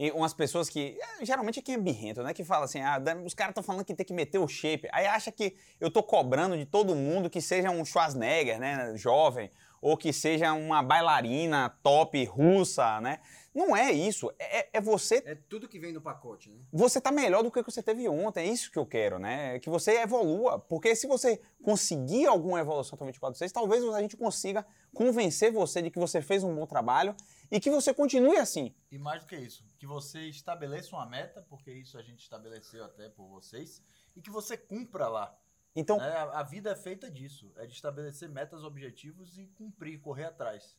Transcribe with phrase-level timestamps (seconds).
[0.00, 0.98] e umas pessoas que.
[1.20, 2.32] é, Geralmente é quem é birrento, né?
[2.32, 4.88] Que fala assim: ah, os caras estão falando que tem que meter o shape.
[4.92, 8.94] Aí acha que eu tô cobrando de todo mundo que seja um Schwarzenegger, né?
[8.96, 9.50] Jovem.
[9.82, 13.20] Ou que seja uma bailarina top russa, né?
[13.54, 14.30] Não é isso.
[14.38, 16.56] É, é você É tudo que vem no pacote, né?
[16.72, 18.48] você tá melhor do que o que você teve ontem.
[18.48, 19.58] É isso que eu quero, né?
[19.58, 20.58] Que você evolua.
[20.58, 24.64] Porque se você conseguir alguma evolução até o 24/6, talvez a gente consiga
[24.94, 27.14] convencer você de que você fez um bom trabalho
[27.50, 28.72] e que você continue assim.
[28.90, 32.84] E mais do que isso, que você estabeleça uma meta, porque isso a gente estabeleceu
[32.84, 33.82] até por vocês,
[34.14, 35.36] e que você cumpra lá.
[35.74, 36.08] Então, né?
[36.08, 40.76] A, a vida é feita disso, é de estabelecer metas, objetivos e cumprir, correr atrás.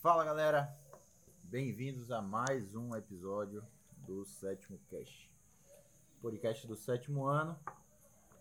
[0.00, 0.74] Fala galera,
[1.42, 3.62] bem-vindos a mais um episódio
[4.08, 5.30] do Sétimo Cast.
[6.22, 7.54] Podcast do sétimo ano,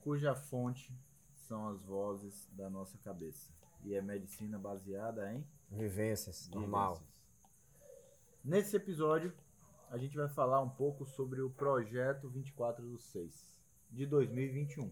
[0.02, 0.98] cuja fonte
[1.34, 3.52] são as vozes da nossa cabeça.
[3.84, 7.04] E é medicina baseada em Vivências, normal.
[8.42, 9.34] Nesse episódio,
[9.92, 13.60] a gente vai falar um pouco sobre o projeto 24 do 6
[13.92, 14.90] de 2021.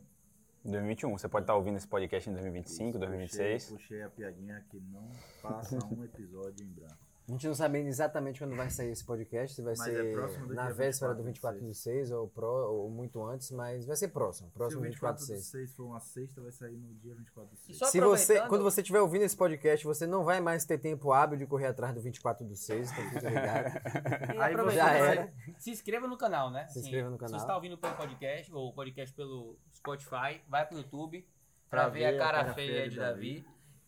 [0.65, 3.63] 2021, você pode estar ouvindo esse podcast em 2025, 2026.
[3.63, 5.09] Puxei, puxei a piadinha que não
[5.41, 7.04] passa um episódio em branco.
[7.27, 10.39] A gente não sabe exatamente quando vai sair esse podcast, se vai Mas é ser
[10.45, 13.95] do na véspera do 24 24 de 6 ou, pro, ou muito antes, mas vai
[13.95, 15.69] ser próximo, próximo Se o 24 24 de do 6.
[15.69, 17.69] 6 for uma sexta, vai sair no dia 24 do 6.
[17.69, 20.77] E só Se você, quando você estiver ouvindo esse podcast, você não vai mais ter
[20.77, 23.65] tempo hábil de correr atrás do 24 do 6, então fica ligado.
[24.35, 25.33] E Aí já era.
[25.57, 26.67] Se inscreva no canal, né?
[26.67, 27.39] Se inscreva no Se canal.
[27.39, 31.27] você está ouvindo pelo podcast ou podcast pelo Spotify, vai pro YouTube
[31.69, 33.45] pra, ver, a cara, feia de Davi.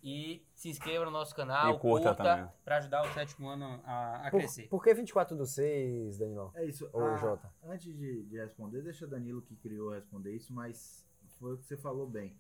[0.09, 2.47] E se inscreva no nosso canal, E curta também.
[2.63, 4.67] pra ajudar o sétimo ano a, a Por, crescer.
[4.69, 6.50] por que 24 do 6, Danilo?
[6.55, 6.89] É isso.
[6.94, 7.53] Ô, Ah, Jota.
[7.63, 11.05] Antes de, de responder, deixa Danilo que criou responder isso, mas
[11.39, 12.33] foi o que você falou bem.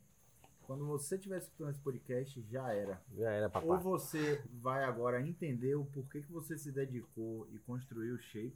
[0.65, 3.01] Quando você estiver escutando esse podcast, já era.
[3.13, 3.77] Já era, Ou papai.
[3.79, 8.55] você vai agora entender o porquê que você se dedicou e construiu o shape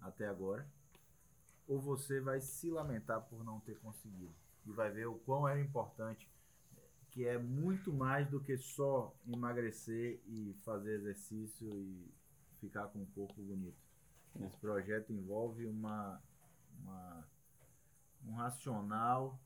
[0.00, 0.66] até agora,
[1.66, 4.34] ou você vai se lamentar por não ter conseguido.
[4.66, 6.28] E vai ver o quão era importante,
[7.12, 12.10] que é muito mais do que só emagrecer e fazer exercício e
[12.58, 13.76] ficar com um corpo bonito.
[14.40, 16.20] Esse projeto envolve uma,
[16.82, 17.28] uma-
[18.26, 19.38] um racional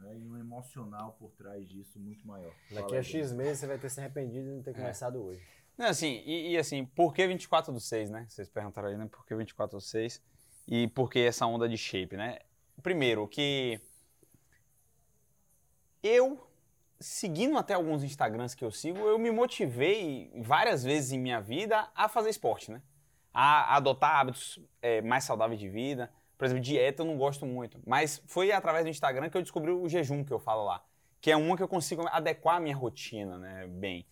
[0.00, 2.54] né, e um emocional por trás disso muito maior.
[2.70, 5.42] Daqui a X meses você vai ter se arrependido de não ter começado hoje.
[5.76, 8.26] Não, assim, e, e assim, por que 24 do 6, né?
[8.28, 9.08] Vocês perguntaram aí, né?
[9.10, 10.22] Por que 24 do 6?
[10.68, 12.38] E por que essa onda de shape, né?
[12.82, 13.80] Primeiro, que
[16.02, 16.47] eu,
[17.00, 21.88] seguindo até alguns Instagrams que eu sigo, eu me motivei várias vezes em minha vida
[21.94, 22.82] a fazer esporte, né?
[23.32, 26.10] A adotar hábitos é, mais saudáveis de vida.
[26.36, 27.80] Por exemplo, dieta eu não gosto muito.
[27.86, 30.84] Mas foi através do Instagram que eu descobri o jejum que eu falo lá.
[31.20, 33.66] Que é uma que eu consigo adequar a minha rotina, né?
[33.66, 34.06] Bem.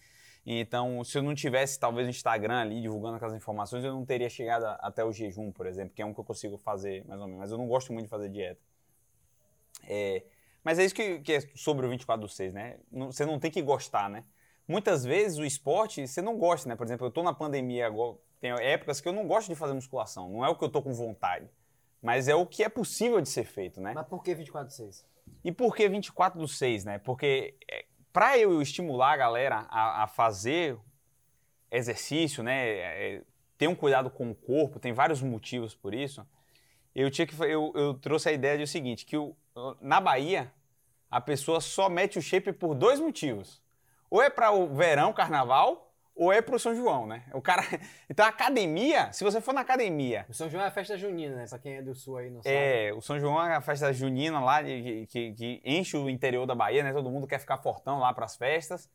[0.44, 4.30] Então, se eu não tivesse talvez o Instagram ali divulgando aquelas informações, eu não teria
[4.30, 7.26] chegado até o jejum, por exemplo, que é um que eu consigo fazer mais ou
[7.26, 7.40] menos.
[7.40, 8.60] Mas eu não gosto muito de fazer dieta.
[9.88, 10.22] É,
[10.66, 12.78] mas é isso que, que é sobre o 24 do 6, né?
[12.90, 14.24] Você não tem que gostar, né?
[14.66, 16.74] Muitas vezes o esporte você não gosta, né?
[16.74, 19.74] Por exemplo, eu tô na pandemia agora, tem épocas que eu não gosto de fazer
[19.74, 20.28] musculação.
[20.28, 21.48] Não é o que eu tô com vontade.
[22.02, 23.92] Mas é o que é possível de ser feito, né?
[23.94, 25.06] Mas por que 24 do 6?
[25.44, 26.98] E por que 24 do 6, né?
[26.98, 30.76] Porque é, para eu estimular a galera a, a fazer
[31.70, 32.66] exercício, né?
[32.66, 33.22] é,
[33.56, 36.26] ter um cuidado com o corpo, tem vários motivos por isso.
[36.96, 39.36] Eu tinha que eu, eu trouxe a ideia de o seguinte, que o-
[39.80, 40.50] na Bahia
[41.10, 43.62] a pessoa só mete o shape por dois motivos.
[44.10, 47.24] Ou é para o verão, carnaval, ou é para o São João, né?
[47.34, 47.62] O cara,
[48.08, 51.36] então a academia, se você for na academia O São João é a festa junina,
[51.36, 51.44] né?
[51.48, 52.54] Pra quem é do sul aí não sabe.
[52.54, 56.46] é, o São João é a festa junina lá, de- que, que enche o interior
[56.46, 56.92] da Bahia, né?
[56.92, 58.88] Todo mundo quer ficar fortão lá para as festas.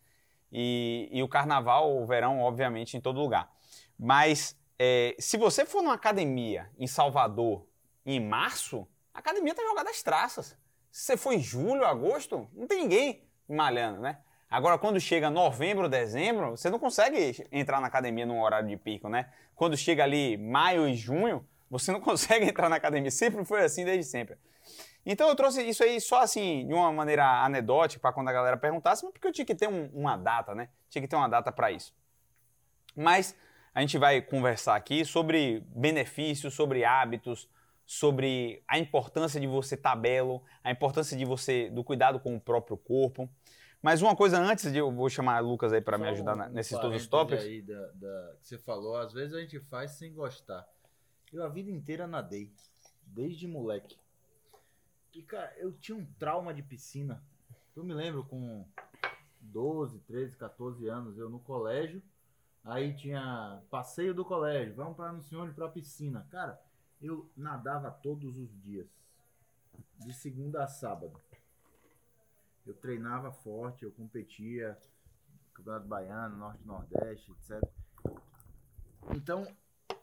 [0.51, 3.49] E, e o carnaval, o verão, obviamente, em todo lugar.
[3.97, 7.65] Mas é, se você for numa academia em Salvador
[8.05, 10.57] em março, a academia tá jogada às traças.
[10.91, 14.19] Se você for em julho, agosto, não tem ninguém malhando, né?
[14.49, 19.07] Agora, quando chega novembro, dezembro, você não consegue entrar na academia num horário de pico,
[19.07, 19.31] né?
[19.55, 23.09] Quando chega ali maio e junho, você não consegue entrar na academia.
[23.09, 24.37] Sempre foi assim, desde sempre.
[25.05, 28.57] Então eu trouxe isso aí só assim, de uma maneira anedótica, para quando a galera
[28.57, 30.67] perguntasse, mas porque eu tinha que ter um- uma data, né?
[30.89, 31.95] Tinha que ter uma data para isso.
[32.95, 33.35] Mas
[33.73, 37.49] a gente vai conversar aqui sobre benefícios, sobre hábitos,
[37.95, 42.39] sobre a importância de você estar belo, a importância de você do cuidado com o
[42.39, 43.29] próprio corpo.
[43.81, 46.53] Mas uma coisa antes de eu vou chamar o Lucas aí para me ajudar um-
[46.53, 47.43] nesses todos os tópicos.
[47.43, 50.65] aí da, da- que você falou, às vezes a gente faz sem gostar.
[51.33, 52.49] Eu a vida inteira nadei,
[53.05, 53.97] desde moleque.
[55.13, 57.21] E, cara, eu tinha um trauma de piscina.
[57.75, 58.65] Eu me lembro com
[59.41, 62.01] 12, 13, 14 anos, eu no colégio.
[62.63, 66.25] Aí tinha passeio do colégio, vamos para Anuncione para piscina.
[66.31, 66.57] Cara,
[67.01, 68.87] eu nadava todos os dias,
[69.99, 71.19] de segunda a sábado.
[72.65, 74.77] Eu treinava forte, eu competia,
[75.53, 77.61] Campeonato Baiano, Norte Nordeste, etc.
[79.15, 79.45] Então,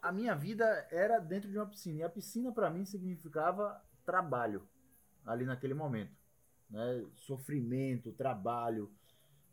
[0.02, 2.00] a minha vida era dentro de uma piscina.
[2.00, 4.68] E a piscina para mim significava trabalho
[5.24, 6.16] ali naquele momento,
[6.70, 7.04] né?
[7.14, 8.90] Sofrimento, trabalho.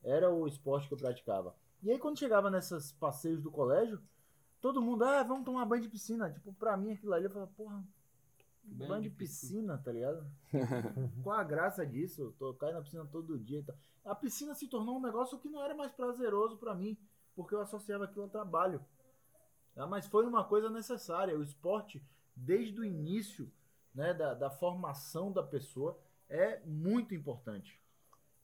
[0.03, 1.55] Era o esporte que eu praticava.
[1.83, 4.01] E aí quando chegava nesses passeios do colégio,
[4.65, 6.27] todo mundo, ah, vamos tomar banho de piscina.
[6.31, 7.83] Tipo, pra mim aquilo ali, eu falava, porra,
[8.63, 10.25] banho, banho de piscina, piscina, tá ligado?
[11.21, 12.23] Qual a graça disso?
[12.23, 13.59] Eu tô caindo na piscina todo dia.
[13.59, 13.75] Então.
[14.03, 16.97] A piscina se tornou um negócio que não era mais prazeroso para mim,
[17.35, 18.83] porque eu associava aquilo ao trabalho.
[19.75, 21.37] Ah, mas foi uma coisa necessária.
[21.37, 22.01] O esporte,
[22.35, 23.51] desde o início
[23.93, 25.95] né, da, da formação da pessoa,
[26.27, 27.79] é muito importante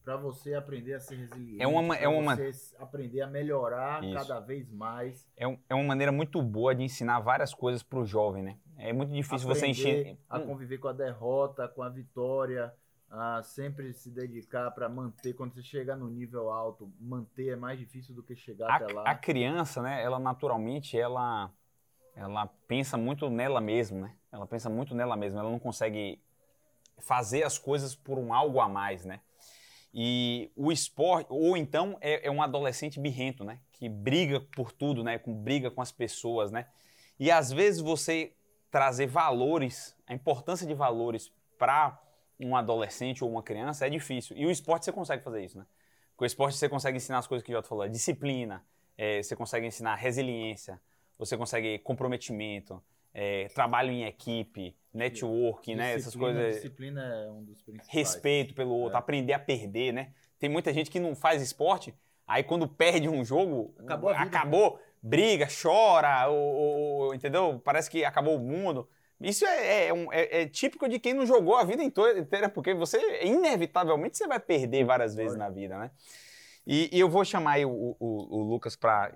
[0.04, 4.14] para você aprender a ser resiliente, é uma, é uma você aprender a melhorar Isso.
[4.14, 5.28] cada vez mais.
[5.38, 8.58] É, um, é uma maneira muito boa de ensinar várias coisas para o jovem, né?
[8.78, 12.74] É muito difícil aprender você encher a conviver com a derrota, com a vitória,
[13.10, 17.78] a sempre se dedicar para manter quando você chegar no nível alto, manter é mais
[17.78, 19.04] difícil do que chegar a, até lá.
[19.04, 20.02] A criança, né?
[20.04, 21.52] Ela naturalmente ela
[22.16, 24.16] ela pensa muito nela mesma, né?
[24.32, 25.42] Ela pensa muito nela mesma.
[25.42, 26.22] Ela não consegue
[27.00, 29.20] fazer as coisas por um algo a mais, né?
[29.94, 33.60] E o esporte, ou então é, é, um adolescente birrento, né?
[33.74, 35.18] Que briga por tudo, né?
[35.18, 36.68] Com, briga com as pessoas, né?
[37.20, 38.34] E às vezes você
[38.70, 42.02] trazer valores, a importância de valores para
[42.40, 44.36] um adolescente ou uma criança é difícil.
[44.38, 45.66] E o esporte você consegue fazer isso, né?
[46.16, 48.64] Com o esporte você consegue ensinar as coisas que o Jota falou, disciplina,
[48.98, 50.80] é, você consegue ensinar resiliência,
[51.18, 52.82] você consegue comprometimento,
[53.14, 55.94] é, trabalho em equipe, networking, né?
[55.94, 56.56] Essas coisas.
[56.56, 57.94] Disciplina é um dos principais.
[57.94, 59.00] Respeito pelo outro, é.
[59.00, 60.14] aprender a perder, né?
[60.40, 61.94] Tem muita gente que não faz esporte,
[62.28, 67.62] aí quando perde um jogo, acabou, vida, acabou briga, chora, ou, ou, entendeu?
[67.64, 68.88] Parece que acabou o mundo.
[69.20, 73.24] Isso é, é, é, é, típico de quem não jogou a vida inteira, porque você,
[73.24, 75.92] inevitavelmente, você vai perder várias vezes na vida, né?
[76.66, 79.14] E, e eu vou chamar o, o, o Lucas para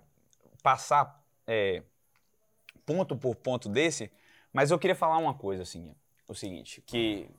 [0.61, 1.81] passar é,
[2.85, 4.11] ponto por ponto desse,
[4.53, 5.95] mas eu queria falar uma coisa, assim,
[6.27, 7.29] o seguinte, que,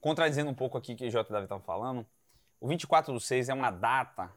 [0.00, 1.32] contradizendo um pouco aqui que o J.
[1.32, 2.06] Davi estava falando,
[2.60, 4.32] o 24 do 6 é uma data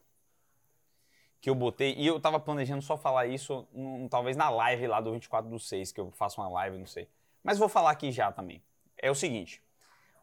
[1.39, 4.99] que eu botei, e eu estava planejando só falar isso, um, talvez na live lá
[4.99, 7.07] do 24 do 6, que eu faço uma live, não sei.
[7.43, 8.61] Mas vou falar aqui já também.
[8.97, 9.61] É o seguinte,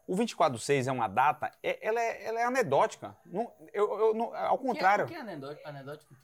[0.07, 3.17] o 24 do 6 é uma data, é, ela, é, ela é anedótica.
[3.25, 5.05] Não, eu, eu, não, ao contrário.
[5.05, 5.69] O que é, que é anedótico?
[5.69, 6.15] anedótico?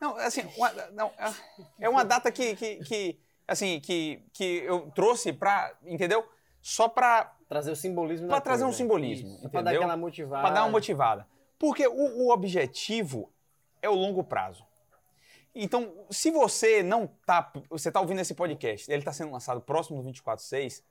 [0.00, 1.34] Não, assim, uma, não, é,
[1.80, 6.26] é uma data que, que, que assim, que, que eu trouxe para, entendeu?
[6.60, 8.74] Só para trazer o simbolismo para trazer coisa.
[8.74, 9.50] um simbolismo, Isso, entendeu?
[9.50, 10.42] Para dar aquela motivada.
[10.42, 11.26] Para dar uma motivada.
[11.58, 13.30] Porque o, o objetivo
[13.82, 14.66] é o longo prazo.
[15.54, 20.02] Então, se você não tá, você tá ouvindo esse podcast, ele está sendo lançado próximo
[20.02, 20.82] do 24/6,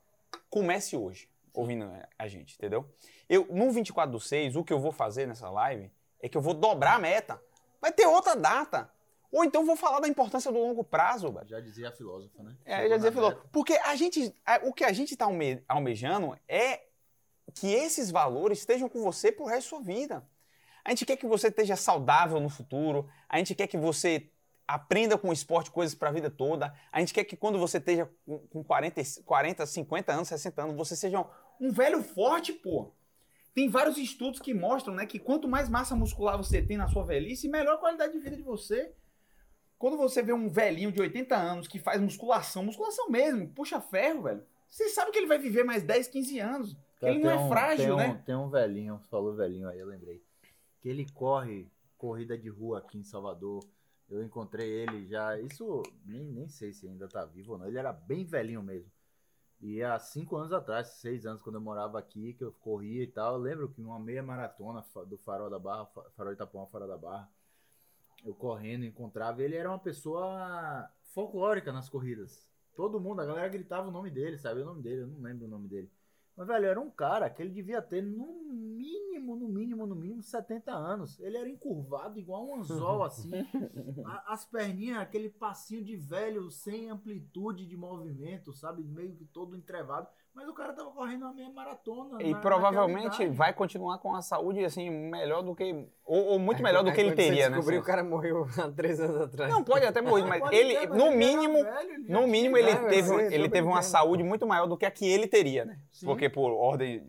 [0.50, 2.90] comece hoje ouvindo a gente, entendeu?
[3.30, 6.42] Eu no 24 do 6, o que eu vou fazer nessa live é que eu
[6.42, 7.42] vou dobrar a meta.
[7.82, 8.90] Vai ter outra data.
[9.33, 11.33] Ou então vou falar da importância do longo prazo.
[11.45, 12.56] Já dizia a filósofa, né?
[12.63, 13.50] É, já dizia a filósofa.
[13.51, 14.31] Porque a gente,
[14.62, 16.81] o que a gente está alme, almejando é
[17.56, 20.23] que esses valores estejam com você pro resto da sua vida.
[20.85, 24.30] A gente quer que você esteja saudável no futuro, a gente quer que você
[24.68, 27.80] aprenda com o esporte coisas para a vida toda, a gente quer que quando você
[27.80, 28.07] esteja
[28.52, 31.25] com 40, 40, 50 anos, 60 anos, você seja
[31.59, 32.92] um velho forte, pô.
[33.56, 37.04] Tem vários estudos que mostram né, que quanto mais massa muscular você tem na sua
[37.04, 38.94] velhice, melhor a qualidade de vida de você.
[39.83, 44.21] Quando você vê um velhinho de 80 anos que faz musculação, musculação mesmo, puxa ferro,
[44.21, 44.42] velho.
[44.69, 46.78] Você sabe que ele vai viver mais 10, 15 anos.
[47.02, 48.13] Cara, ele não é um, frágil, tem né?
[48.13, 50.23] Um, tem um velhinho, falou velhinho aí, eu lembrei.
[50.80, 53.61] Que ele corre corrida de rua aqui em Salvador.
[54.09, 55.37] Eu encontrei ele já.
[55.37, 57.68] Isso nem, nem sei se ainda tá vivo ou não.
[57.68, 58.90] Ele era bem velhinho mesmo.
[59.59, 63.07] E há cinco anos atrás, seis anos, quando eu morava aqui, que eu corria e
[63.07, 65.85] tal, eu lembro que uma meia maratona do Farol da Barra,
[66.16, 67.30] Farol Itapuã, Farol da Barra,
[68.23, 72.49] eu correndo, encontrava, ele era uma pessoa folclórica nas corridas.
[72.75, 75.45] Todo mundo, a galera gritava o nome dele, sabe o nome dele, eu não lembro
[75.45, 75.92] o nome dele.
[76.35, 80.23] Mas, velho, era um cara que ele devia ter no mínimo, no mínimo, no mínimo
[80.23, 81.19] 70 anos.
[81.19, 83.30] Ele era encurvado igual um anzol, assim.
[84.25, 88.83] as perninhas, aquele passinho de velho, sem amplitude de movimento, sabe?
[88.83, 90.07] Meio que todo entrevado.
[90.35, 92.21] Mas o cara tava correndo uma meia maratona.
[92.21, 95.87] E na- provavelmente vai continuar com a saúde, assim, melhor do que.
[96.04, 97.57] Ou, ou muito Aí, melhor do aí que ele teria, né?
[97.57, 97.83] descobriu, assim.
[97.83, 99.52] o cara morreu há três anos atrás.
[99.54, 102.57] Não, pode até morrer, mas ele, ter, mas no ele mínimo, velho, ele no mínimo
[102.57, 105.28] ele idade, teve, sei, ele teve uma saúde muito maior do que a que ele
[105.28, 105.78] teria, né?
[105.92, 106.07] Sim.
[106.07, 107.02] Porque por ordem,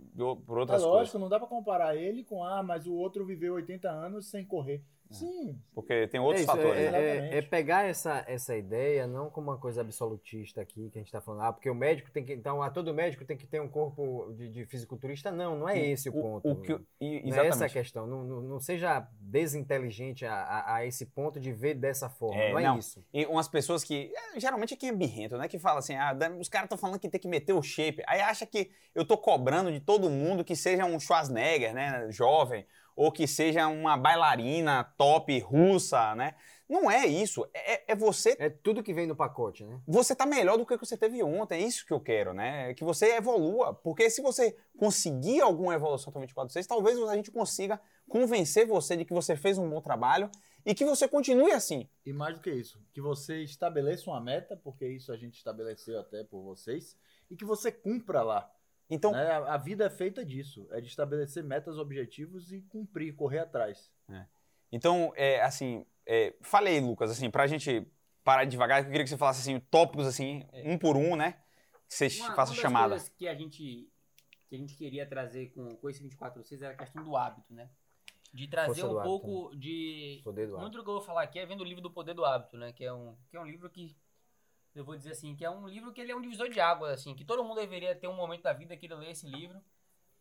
[0.47, 1.14] por É outras lógico, coisas.
[1.21, 4.83] não dá pra comparar ele com, ah, mas o outro viveu 80 anos sem correr.
[5.14, 6.80] Sim, Porque tem outros é, isso, fatores.
[6.83, 6.99] é, né?
[6.99, 7.37] é- Exatamente.
[7.37, 11.21] é pegar essa, essa ideia não como uma coisa absolutista aqui, que a gente está
[11.21, 12.33] falando, ah, porque o médico tem que.
[12.33, 15.30] Então, ah, todo médico tem que ter um corpo de, de fisiculturista.
[15.30, 16.49] Não, não é esse o, ponto.
[16.50, 17.73] O que, e- não é essa a exatamente.
[17.73, 18.06] questão.
[18.06, 22.40] Não, não, não seja desinteligente a, a, a esse ponto de ver dessa forma.
[22.40, 22.78] É, não é não.
[22.78, 23.04] isso.
[23.12, 24.12] E umas pessoas que.
[24.35, 25.49] é, Geralmente é quem é birrento, né?
[25.49, 28.02] Que fala assim: ah, os caras estão falando que tem que meter o shape.
[28.06, 32.06] Aí acha que eu tô cobrando de todo mundo que seja um Schwarzenegger, né?
[32.11, 32.66] Jovem.
[32.97, 36.35] Ou que seja uma bailarina top russa, né?
[36.69, 37.47] Não é isso.
[37.53, 38.37] É, é você.
[38.39, 39.81] É tudo que vem no pacote, né?
[39.87, 41.63] Você tá melhor do que você teve ontem.
[41.63, 42.73] É isso que eu quero, né?
[42.75, 43.75] Que você evolua.
[43.75, 48.97] Porque se você conseguir alguma evolução até 24 6, talvez a gente consiga convencer você
[48.97, 50.31] de que você fez um bom trabalho
[50.65, 51.89] e que você continue assim.
[52.07, 56.01] E mais do que isso, que você estabeleça uma meta, porque isso a gente estabeleceu
[56.01, 56.97] até por vocês,
[57.31, 58.51] e que você cumpra lá.
[58.88, 59.31] Então, né?
[59.31, 63.91] A, a vida é feita disso, é de estabelecer metas, objetivos e cumprir, correr atrás.
[64.71, 67.87] Então, é, assim, é, falei, Lucas, assim, pra gente
[68.23, 71.33] parar devagar, eu queria que você falasse, assim, tópicos, assim, um por um, né?
[71.88, 72.88] Que você Uma, faça uma das chamada.
[72.91, 73.88] coisas que a gente
[74.49, 77.69] que a gente queria trazer com, com esse 246 era a questão do hábito, né?
[78.33, 81.23] De trazer Força um hábito, pouco de Poder do muito do que eu vou falar
[81.23, 82.73] aqui é vendo o livro do Poder do Hábito, né?
[82.73, 83.97] Que é um que é um livro que
[84.75, 86.93] eu vou dizer assim, que é um livro que ele é um divisor de águas,
[86.93, 89.62] assim, que todo mundo deveria ter um momento da vida que ele lê esse livro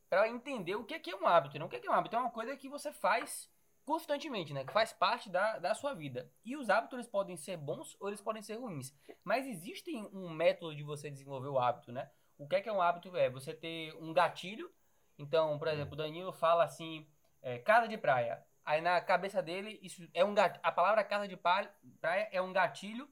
[0.10, 1.66] para entender o que é, que é um hábito, né?
[1.66, 2.16] O que é, que é um hábito?
[2.16, 3.50] É uma coisa que você faz
[3.84, 4.64] constantemente, né?
[4.64, 6.32] Que faz parte da, da sua vida.
[6.46, 8.94] E os hábitos eles podem ser bons ou eles podem ser ruins.
[9.24, 12.10] Mas existe um método de você desenvolver o hábito, né?
[12.38, 13.16] O que é que é um hábito?
[13.18, 14.72] É você ter um gatilho.
[15.18, 17.08] Então, por exemplo, o Danilo fala assim,
[17.42, 18.46] é, casa de praia.
[18.64, 22.54] Aí na cabeça dele, isso é um gat- a palavra casa de praia é um
[22.54, 23.10] gatilho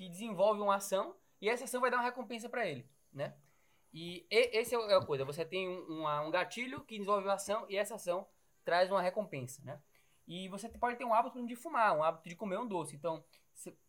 [0.00, 3.34] que desenvolve uma ação e essa ação vai dar uma recompensa para ele, né?
[3.92, 6.94] E e- esse é o- é a coisa, você tem um, uma- um gatilho que
[6.96, 8.26] desenvolve uma ação e essa ação
[8.64, 9.78] traz uma recompensa, né?
[10.26, 12.96] E você pode ter um hábito de fumar, um hábito de comer um doce.
[12.96, 13.22] Então,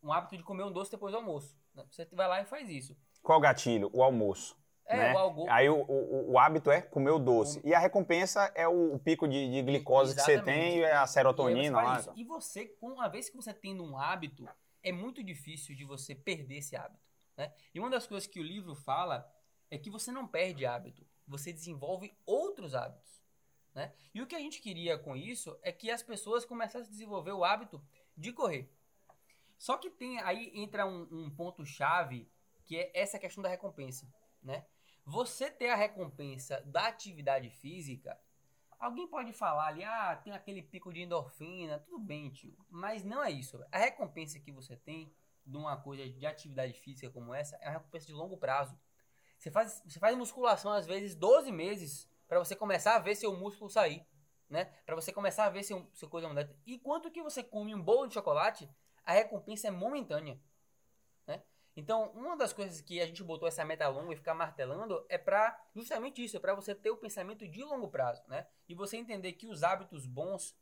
[0.04, 1.58] um hábito de comer um doce depois do almoço.
[1.74, 1.86] né?
[1.90, 2.94] Você vai lá e faz isso.
[3.24, 3.90] Qual gatilho?
[3.94, 4.58] O almoço.
[4.86, 5.14] É, né?
[5.14, 5.50] o algo...
[5.50, 7.62] Aí o, o- o hábito é comer o doce.
[7.64, 10.62] E a recompensa é o, o pico de, de glicose que você Exatamente.
[10.72, 12.00] tem e é a E você serotonina lá.
[12.00, 12.12] isso.
[12.18, 14.46] E você, uma vez que você tendo um hábito,
[14.84, 17.04] é muito difícil de você perder esse hábito.
[17.38, 17.54] Né?
[17.74, 19.30] E uma das coisas que o livro fala
[19.70, 23.22] é que você não perde hábito, você desenvolve outros hábitos.
[23.74, 23.94] Né?
[24.14, 27.32] E o que a gente queria com isso é que as pessoas começassem a desenvolver
[27.32, 27.82] o hábito
[28.18, 28.70] de correr.
[29.58, 32.30] Só que tem aí entra um, um ponto-chave
[32.66, 34.12] que é essa questão da recompensa.
[34.42, 34.66] Né?
[35.06, 38.20] Você ter a recompensa da atividade física
[38.82, 42.58] Alguém pode falar ali, ah, tem aquele pico de endorfina, tudo bem, tio.
[42.68, 43.64] Mas não é isso.
[43.72, 45.14] A recompensa que você tem
[45.46, 48.76] de uma coisa de atividade física como essa é uma recompensa de longo prazo.
[49.38, 53.38] Você faz, você faz musculação às vezes 12 meses para você começar a ver seu
[53.38, 54.04] músculo sair,
[54.50, 54.66] né?
[54.84, 56.50] Para você começar a ver seu, seu coisa mudar.
[56.66, 58.68] E quanto que você come um bolo de chocolate,
[59.06, 60.42] a recompensa é momentânea?
[61.76, 65.18] Então, uma das coisas que a gente botou essa meta longa e ficar martelando é
[65.18, 68.46] para justamente isso, é para você ter o pensamento de longo prazo, né?
[68.68, 70.56] E você entender que os hábitos bons,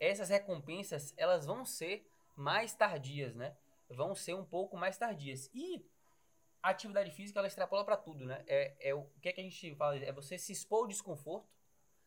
[0.00, 3.56] essas recompensas, elas vão ser mais tardias, né?
[3.88, 5.48] Vão ser um pouco mais tardias.
[5.54, 5.84] E
[6.60, 8.42] a atividade física ela extrapola para tudo, né?
[8.46, 9.96] É, é o, o que é que a gente fala?
[9.96, 11.48] É você se expor ao desconforto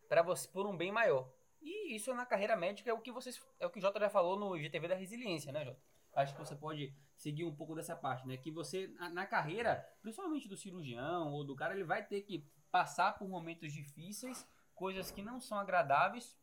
[0.09, 1.31] para você por um bem maior.
[1.61, 4.09] E isso na carreira médica é o que vocês é o que o Jota já
[4.09, 5.79] falou no GTV da resiliência, né, Jota?
[6.13, 8.37] Acho que você pode seguir um pouco dessa parte, né?
[8.37, 13.17] Que você na, carreira, principalmente do cirurgião ou do cara, ele vai ter que passar
[13.17, 16.37] por momentos difíceis, coisas que não são agradáveis,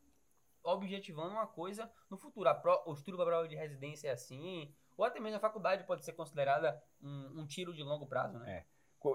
[0.62, 2.48] objetivando uma coisa no futuro.
[2.48, 5.84] A pro, o estudo para prova de residência é assim, ou até mesmo a faculdade
[5.84, 8.64] pode ser considerada um, um tiro de longo prazo, né?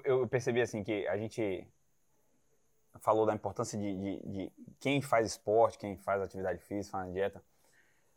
[0.06, 1.68] Eu percebi assim que a gente
[3.00, 7.44] falou da importância de, de- de quem faz esporte, quem faz atividade física, faz dieta,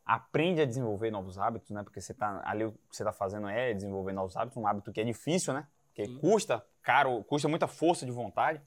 [0.06, 1.82] aprende a desenvolver novos hábitos, né?
[1.82, 4.92] Porque você tá ali o que você está fazendo é desenvolver novos hábitos, um hábito
[4.92, 5.66] que é difícil, né?
[5.92, 6.18] Que Sim.
[6.18, 8.62] custa caro, custa muita força de vontade.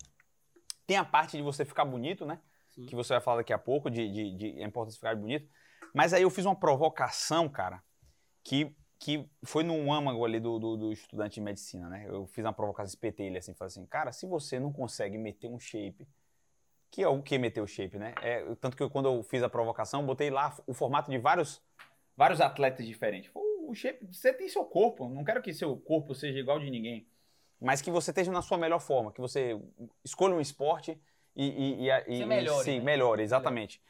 [0.85, 2.41] Tem a parte de você ficar bonito, né?
[2.67, 2.85] Sim.
[2.85, 5.49] Que você vai falar daqui a pouco de, de, de a importância de ficar bonito.
[5.93, 7.81] Mas aí eu fiz uma provocação, cara,
[8.43, 12.05] que, que foi no âmago ali do, do, do estudante de medicina, né?
[12.07, 15.47] Eu fiz uma provocação, espetei ele assim, falei assim, cara, se você não consegue meter
[15.47, 16.05] um shape,
[16.91, 18.13] que é o que meter o shape, né?
[18.21, 21.61] É, tanto que eu, quando eu fiz a provocação, botei lá o formato de vários,
[22.15, 23.31] vários atletas diferentes.
[23.33, 27.07] O shape, você tem seu corpo, não quero que seu corpo seja igual de ninguém.
[27.61, 29.59] mas que você esteja na sua melhor forma, que você
[30.03, 30.99] escolha um esporte
[31.35, 31.45] e,
[31.85, 32.85] e, e, e melhore, sim, né?
[32.85, 33.81] melhore, exatamente.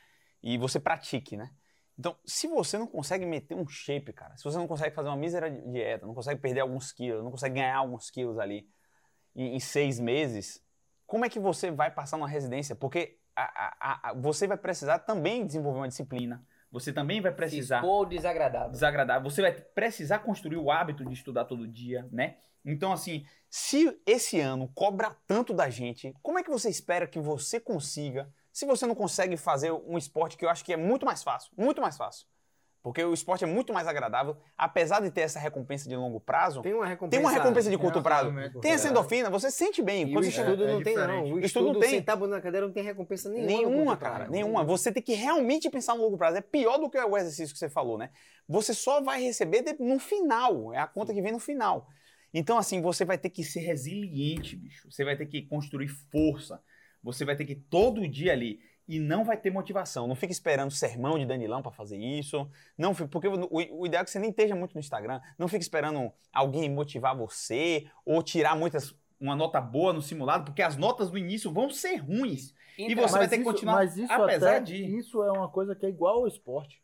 [0.44, 1.52] E você pratique, né?
[1.98, 5.18] Então, se você não consegue meter um shape, cara, se você não consegue fazer uma
[5.18, 8.70] mísera di- dieta, não consegue perder alguns quilos, não consegue ganhar alguns quilos ali
[9.36, 10.64] em, em seis meses,
[11.10, 12.76] como é que você vai passar numa residência?
[12.76, 16.46] Porque a- a- a- você vai precisar também desenvolver uma disciplina.
[16.72, 18.70] Você também vai precisar expor desagradável.
[18.70, 19.28] desagradável.
[19.30, 22.38] Você vai precisar construir o hábito de estudar todo dia, né?
[22.64, 27.20] Então, assim, se esse ano cobra tanto da gente, como é que você espera que
[27.20, 31.08] você consiga, se você não consegue fazer um esporte que eu acho que é muito
[31.08, 32.28] mais fácil, muito mais fácil.
[32.82, 36.62] Porque o esporte é muito mais agradável, apesar de ter essa recompensa de longo prazo,
[36.62, 37.10] Tem uma recompensa.
[37.12, 38.30] tem uma recompensa de curto tem prazo.
[38.32, 38.88] Tem essa recompensa.
[38.88, 40.08] endorfina, você se sente bem.
[40.10, 41.02] E Quando o estudo É não tem, não.
[41.08, 41.32] diferente.
[41.32, 41.90] O O estudo estudo, tem.
[41.90, 43.48] sentar a bunda na cadeira, não tem recompensa nenhuma.
[43.48, 44.32] Nenhuma, cara, prazo.
[44.32, 44.64] nenhuma.
[44.64, 46.38] Você tem que realmente pensar no longo prazo.
[46.38, 48.12] É pior do que o exercício que você falou, né?
[48.48, 50.74] Você só vai receber no final.
[50.74, 51.88] É a conta que vem no final.
[52.34, 54.90] Então, assim, você vai ter que ser resiliente, bicho.
[54.90, 56.62] Você vai ter que construir força.
[57.04, 58.60] Você vai ter que todo dia ali.
[58.90, 60.08] E não vai ter motivação.
[60.08, 62.50] Não fica esperando sermão de Danilão pra fazer isso.
[62.76, 65.22] Não fica, porque o, o ideal é que você nem esteja muito no Instagram.
[65.38, 70.62] Não fica esperando alguém motivar você ou tirar muitas uma nota boa no simulado, porque
[70.64, 72.54] as notas no início vão ser ruins.
[72.78, 75.50] E Então, você vai ter que continuar, Mas isso apesar até, de- Isso é uma
[75.50, 76.82] coisa que é igual ao esporte.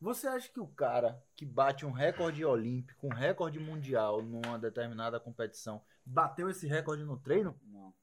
[0.00, 5.20] Você acha que o cara que bate um recorde olímpico, um recorde mundial numa determinada
[5.20, 7.54] competição, bateu esse recorde no treino?
[7.70, 7.94] Não.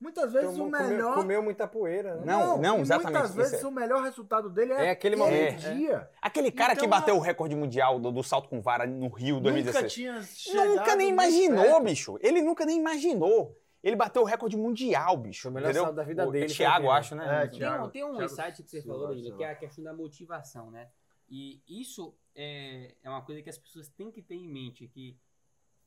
[0.00, 1.14] Muitas vezes Tomou- o comeu- melhor.
[1.16, 2.22] Comeu muita poeira, né?
[2.24, 5.16] Não, não, e exatamente, Muitas isso vezes é- o melhor resultado dele é, É aquele
[5.16, 5.58] momento.
[5.74, 6.08] dia.
[6.22, 9.08] Aquele cara que Então, bateu a- o recorde mundial do, do salto com vara no
[9.08, 9.92] Rio Nunca 2016.
[9.92, 11.82] tinha chegado Nunca nem imaginou, perto.
[11.82, 12.18] bicho.
[12.20, 13.58] Ele nunca nem imaginou.
[13.82, 15.42] Ele bateu o recorde mundial, bicho.
[15.42, 15.82] Foi o melhor entendeu?
[15.84, 16.98] salto da vida o, dele, É Thiago, aquele.
[16.98, 17.24] acho, né?
[17.44, 19.46] É, Tem Thiago- um, tem um Thiago insight que você Silva, falou, Danilo, que é
[19.46, 19.52] lá.
[19.52, 20.88] a questão da motivação, né?
[21.28, 25.16] E isso é, é uma coisa que as pessoas têm que ter em mente, que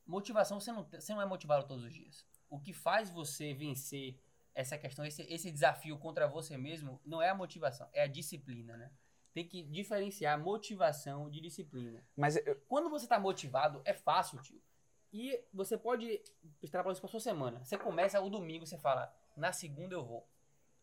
[0.06, 2.24] motivação você não, você não é motivado todos os dias.
[2.52, 4.14] O que faz você vencer
[4.54, 8.76] essa questão, esse, esse desafio contra você mesmo, não é a motivação, é a disciplina,
[8.76, 8.92] né?
[9.32, 12.04] Tem que diferenciar motivação de disciplina.
[12.14, 14.60] Mas eu- Quando você tá motivado, é fácil, tio.
[15.10, 16.22] E você pode
[16.62, 17.64] extrapolar isso pra sua semana.
[17.64, 20.28] Você começa o domingo, você fala, na segunda eu vou.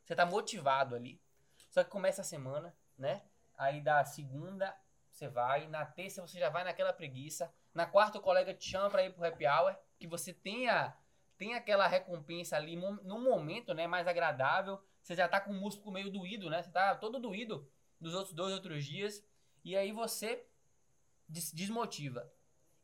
[0.03, 1.21] Você tá motivado ali.
[1.69, 3.21] Só que começa a semana, né?
[3.55, 4.75] Aí da segunda
[5.11, 7.53] você vai, na terça você já vai naquela preguiça.
[7.75, 10.96] Na quarta o colega te chama pra ir pro happy hour, que você tenha
[11.39, 14.79] tem aquela recompensa ali no momento, né, mais agradável.
[15.01, 16.61] Você já tá com o músculo meio doído, né?
[16.61, 17.65] Você tá todo doído
[17.99, 19.25] dos outros dois outros dias.
[19.63, 20.45] E aí você
[21.27, 22.31] des- desmotiva.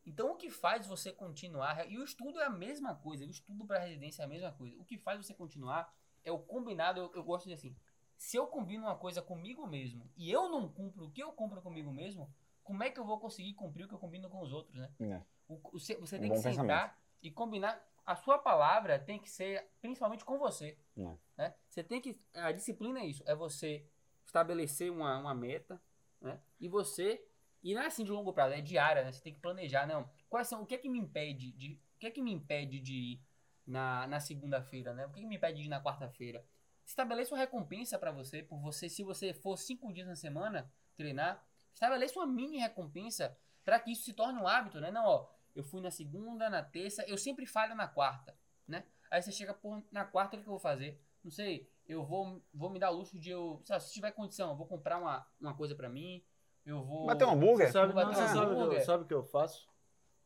[0.06, 3.66] Então o que faz você continuar, e o estudo é a mesma coisa, o estudo
[3.66, 4.80] para residência é a mesma coisa.
[4.80, 7.76] O que faz você continuar é o combinado, eu, eu gosto de assim,
[8.16, 11.62] se eu combino uma coisa comigo mesmo e eu não cumpro o que eu cumpro
[11.62, 14.54] comigo mesmo, como é que eu vou conseguir cumprir o que eu combino com os
[14.54, 14.90] outros, né?
[15.00, 15.22] É.
[15.48, 16.96] O- você, você tem que sentar pensamento.
[17.22, 17.95] e combinar.
[18.06, 20.78] A sua palavra tem que ser principalmente com você.
[20.98, 21.18] É.
[21.38, 21.56] Né?
[21.68, 22.20] Você tem que.
[22.34, 23.24] A disciplina é isso.
[23.26, 23.88] É você
[24.26, 25.82] estabelecer uma, uma meta,
[26.22, 26.40] né?
[26.60, 27.26] E você.
[27.64, 29.12] E não é assim de longo prazo, é diária, né?
[29.12, 30.10] Você tem que planejar, não.
[30.30, 30.62] Quais são.
[30.62, 31.80] O que é que me impede de.
[31.96, 33.22] O que é que me impede de ir
[33.66, 35.06] na, na segunda-feira, né?
[35.06, 36.46] O que, é que me impede de ir na quarta-feira?
[36.86, 41.44] Estabeleça uma recompensa pra você, por você, se você for cinco dias na semana treinar,
[41.74, 44.92] estabeleça uma mini recompensa pra que isso se torne um hábito, né?
[44.92, 48.38] Não, ó, eu fui na segunda, na terça, eu sempre falho na quarta,
[48.68, 48.84] né?
[49.10, 51.00] Aí você chega, pô, na quarta o que eu vou fazer?
[51.24, 54.50] Não sei, eu vou, vou me dar o luxo de eu, lá, se tiver condição,
[54.52, 56.24] eu vou comprar uma, uma coisa pra mim,
[56.66, 57.06] eu vou...
[57.08, 57.72] Bater um hambúrguer?
[57.72, 58.80] Sabe, não, bater você um sabe, o que hambúrguer.
[58.82, 59.68] eu, sabe o que eu faço?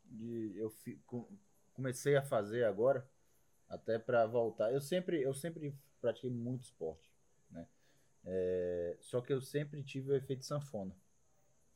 [0.06, 1.30] De, eu fi- co-
[1.74, 3.08] comecei a fazer agora,
[3.70, 4.74] até pra voltar.
[4.74, 7.14] Eu sempre, eu sempre pratiquei muito esporte,
[7.52, 7.68] né?
[8.26, 10.96] É, só que eu sempre tive o efeito sanfona.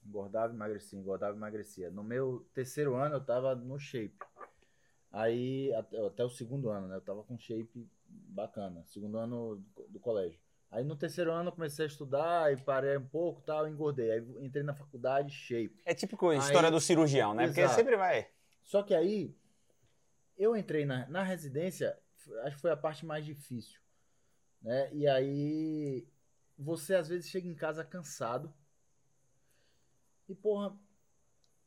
[0.06, 1.90] Engordava, emagrecia, engordava, emagrecia.
[1.90, 4.18] No meu terceiro ano eu tava no shape.
[5.12, 6.96] Aí, até, até o segundo ano, né?
[6.96, 8.84] Eu tava com shape bacana.
[8.86, 10.40] Segundo ano do, do colégio.
[10.74, 14.12] Aí no terceiro ano eu comecei a estudar e parei um pouco tal, engordei.
[14.12, 15.82] Aí entrei na faculdade, shape.
[15.86, 17.46] É típico a história do cirurgião, né?
[17.46, 17.76] Porque Exato.
[17.76, 18.28] sempre vai.
[18.64, 19.38] Só que aí,
[20.36, 21.96] eu entrei na, na residência,
[22.44, 23.80] acho que foi a parte mais difícil.
[24.64, 24.90] Né?
[24.94, 26.08] E aí,
[26.58, 28.52] você às vezes chega em casa cansado.
[30.34, 30.76] E, porra,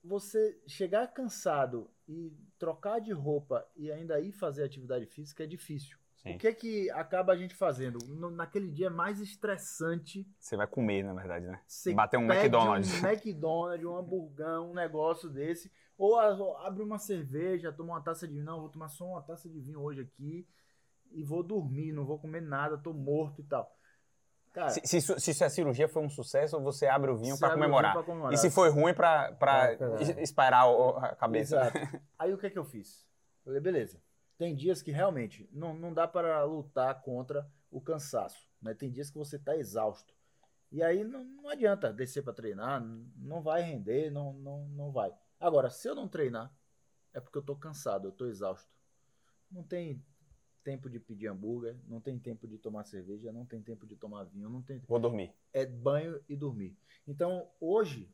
[0.02, 5.96] você chegar cansado e trocar de roupa e ainda ir fazer atividade física é difícil.
[6.16, 6.34] Sim.
[6.34, 7.98] O que que acaba a gente fazendo?
[8.08, 11.60] No- naquele dia mais estressante, Você vai comer, na verdade, né?
[11.64, 12.92] você Bater um McDonald's.
[13.00, 15.70] um McDonald's, um hamburgão, um negócio desse.
[15.96, 18.44] Ou a- abre uma cerveja, toma uma taça de vinho.
[18.44, 20.44] Não, vou tomar só uma taça de vinho hoje aqui
[21.12, 23.75] e vou dormir, não vou comer nada, tô morto e tal.
[24.56, 27.50] Cara, Se, se se isso a cirurgia foi um sucesso, você abre o vinho vinho
[27.50, 27.92] comemorar.
[28.02, 28.32] comemorar.
[28.32, 29.36] E se foi ruim, pra
[29.70, 30.64] É, es- espairar
[31.04, 31.56] a cabeça.
[31.56, 31.78] Exato.
[32.18, 33.06] Aí o que é que eu fiz?
[33.44, 34.00] Falei, beleza.
[34.38, 38.48] Tem dias que realmente não, não dá para lutar contra o cansaço.
[38.62, 38.72] Né?
[38.72, 40.14] Tem dias que você está exausto.
[40.72, 42.82] E aí não, não adianta descer para treinar,
[43.16, 45.12] não vai render, não, não, não vai.
[45.38, 46.50] Agora, se eu não treinar,
[47.12, 48.70] é porque eu estou cansado, eu estou exausto.
[49.50, 50.02] Não tem
[50.66, 54.24] tempo de pedir hambúrguer, não tem tempo de tomar cerveja, não tem tempo de tomar
[54.24, 54.80] vinho, não tem.
[54.88, 55.32] Vou dormir.
[55.52, 56.76] É banho e dormir.
[57.06, 58.12] Então, hoje,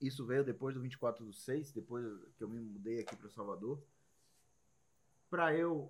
[0.00, 2.04] isso veio depois do 24 do 6, depois
[2.36, 3.80] que eu me mudei aqui para Salvador,
[5.30, 5.88] para eu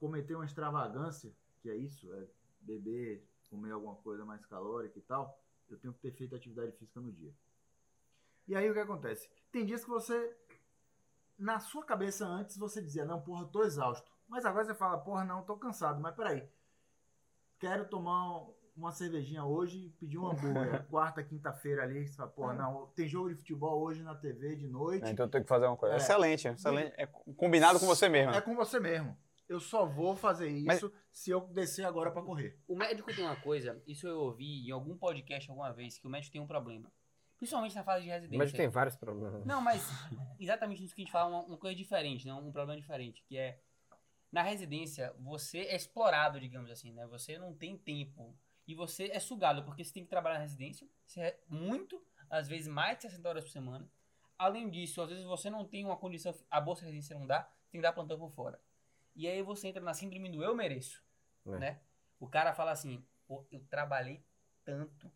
[0.00, 2.26] cometer uma extravagância, que é isso, é
[2.60, 7.00] beber, comer alguma coisa mais calórica e tal, eu tenho que ter feito atividade física
[7.00, 7.32] no dia.
[8.48, 9.30] E aí o que acontece?
[9.52, 10.36] Tem dias que você,
[11.38, 14.15] na sua cabeça antes, você dizia, não, porra, eu tô exausto.
[14.28, 16.00] Mas agora você fala, porra, não, tô cansado.
[16.00, 16.48] Mas peraí,
[17.58, 20.86] quero tomar uma cervejinha hoje, pedir um hambúrguer.
[20.90, 24.68] Quarta, quinta-feira ali, você fala, porra, não, tem jogo de futebol hoje na TV de
[24.68, 25.06] noite.
[25.06, 25.94] É, então eu tenho que fazer uma coisa.
[25.94, 25.98] É.
[25.98, 26.92] Excelente, excelente.
[26.96, 28.32] É combinado com você mesmo.
[28.34, 29.16] É com você mesmo.
[29.48, 32.58] Eu só vou fazer isso Mas- se eu descer agora pra correr.
[32.66, 36.10] O médico tem uma coisa, isso eu ouvi em algum podcast alguma vez, que o
[36.10, 36.90] médico tem um problema.
[37.38, 38.38] Principalmente na fase de residência.
[38.38, 39.44] Mas tem vários problemas.
[39.44, 39.86] Não, mas
[40.40, 42.34] exatamente isso que a gente fala, uma, uma coisa diferente, né?
[42.34, 43.60] um problema diferente, que é
[44.30, 47.06] na residência você é explorado, digamos assim, né?
[47.06, 48.36] Você não tem tempo
[48.66, 52.48] e você é sugado porque você tem que trabalhar na residência, você é muito, às
[52.48, 53.88] vezes mais de 60 horas por semana.
[54.38, 57.42] Além disso, às vezes você não tem uma condição, a bolsa de residência não dá,
[57.70, 58.60] tem que dar plantão por fora.
[59.14, 61.02] E aí você entra na síndrome do eu mereço,
[61.46, 61.58] É.
[61.58, 61.80] né?
[62.20, 64.22] O cara fala assim, pô, eu trabalhei
[64.64, 65.10] tanto,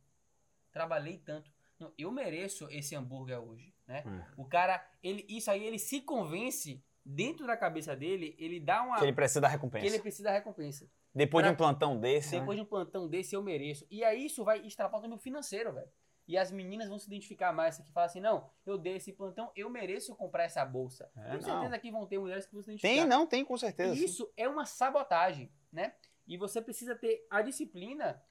[0.73, 4.03] trabalhei tanto, não, eu mereço esse hambúrguer hoje, né?
[4.37, 8.99] O cara, ele, isso aí ele se convence dentro da cabeça dele, ele dá uma
[8.99, 9.85] Que ele precisa da recompensa.
[9.87, 10.91] que ele precisa da recompensa.
[11.15, 12.39] Depois de pra- um plantão desse.
[12.39, 13.87] Depois de um plantão desse eu mereço.
[13.91, 15.89] E aí isso vai extrapolar o financeiro, velho.
[16.29, 19.51] E as meninas vão se identificar mais aqui, falar assim, não, eu dei esse plantão,
[19.57, 21.11] eu mereço comprar essa bolsa.
[21.17, 21.41] É, Tenho não.
[21.43, 22.95] certeza que vão ter mulheres que vão se identificar.
[22.95, 23.95] Tem, não, tem, com certeza.
[23.97, 25.93] E isso é uma sabotagem, né?
[26.29, 28.23] E você precisa ter a disciplina,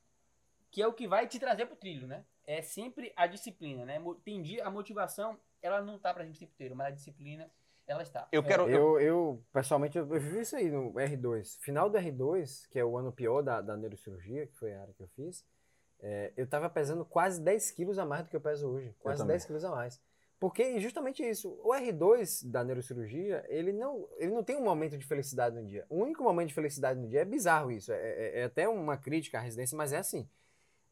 [0.71, 2.23] que é o que vai te trazer pro trilho, né?
[2.45, 4.01] É sempre a disciplina, né?
[4.23, 7.51] Tem dia, a motivação, ela não tá pra gente o tempo inteiro, mas a disciplina,
[7.91, 8.27] ela está.
[8.31, 8.69] Eu quero.
[8.69, 11.57] eu- Eu, eu, pessoalmente, eu, eu vivi isso aí no R2.
[11.59, 14.93] Final do R2, que é o ano pior da, da neurocirurgia, que foi a área
[14.93, 15.45] que eu fiz,
[16.01, 18.95] é, eu tava pesando quase 10 quilos a mais do que eu peso hoje.
[18.99, 19.33] Quase também.
[19.33, 19.99] 10 quilos a mais.
[20.39, 21.49] Porque justamente isso.
[21.63, 25.85] O R2 da neurocirurgia, ele não, ele não tem um momento de felicidade no dia.
[25.89, 27.91] O único momento de felicidade no dia é bizarro isso.
[27.91, 30.29] É, é- é até uma crítica à residência, mas é assim.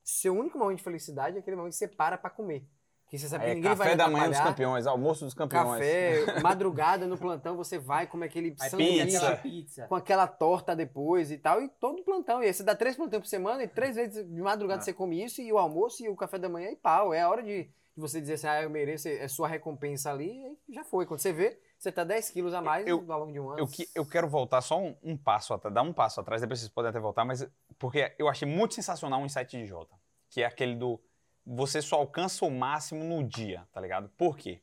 [0.04, 2.66] Seu único momento de felicidade é aquele momento que você para pra comer.
[3.10, 5.80] Que você sabe que É, ninguém vai café da manhã dos campeões, almoço dos campeões.
[5.80, 9.88] Café, madrugada no plantão, você vai comer aquele Aí sanduíche pizza.
[9.88, 12.44] com aquela torta depois e tal, e todo plantão.
[12.44, 14.84] E aí você dá três plantões por semana e três vezes de madrugada Ah.
[14.84, 17.14] você come isso, e o almoço e o café da manhã e pau.
[17.14, 20.42] É a hora de, de você dizer assim, ah, eu mereço, é sua recompensa ali,
[20.68, 21.06] e já foi.
[21.06, 23.60] Quando você vê, você tá 10 quilos a mais Eu- ao longo de um ano.
[23.60, 26.60] Eu, que- eu quero voltar só um, um passo atrás, dar um passo atrás, depois
[26.60, 27.48] vocês podem até voltar, mas
[27.80, 29.96] porque eu achei muito sensacional um insight de Jota,
[30.30, 31.00] que é aquele do
[31.50, 34.10] você só alcança o máximo no dia, tá ligado?
[34.18, 34.62] Por quê?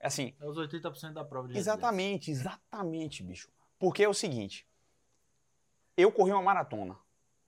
[0.00, 3.50] Assim, É os 80% da prova de exatamente, exatamente, bicho.
[3.78, 4.66] Porque é o seguinte,
[5.96, 6.96] eu corri uma maratona.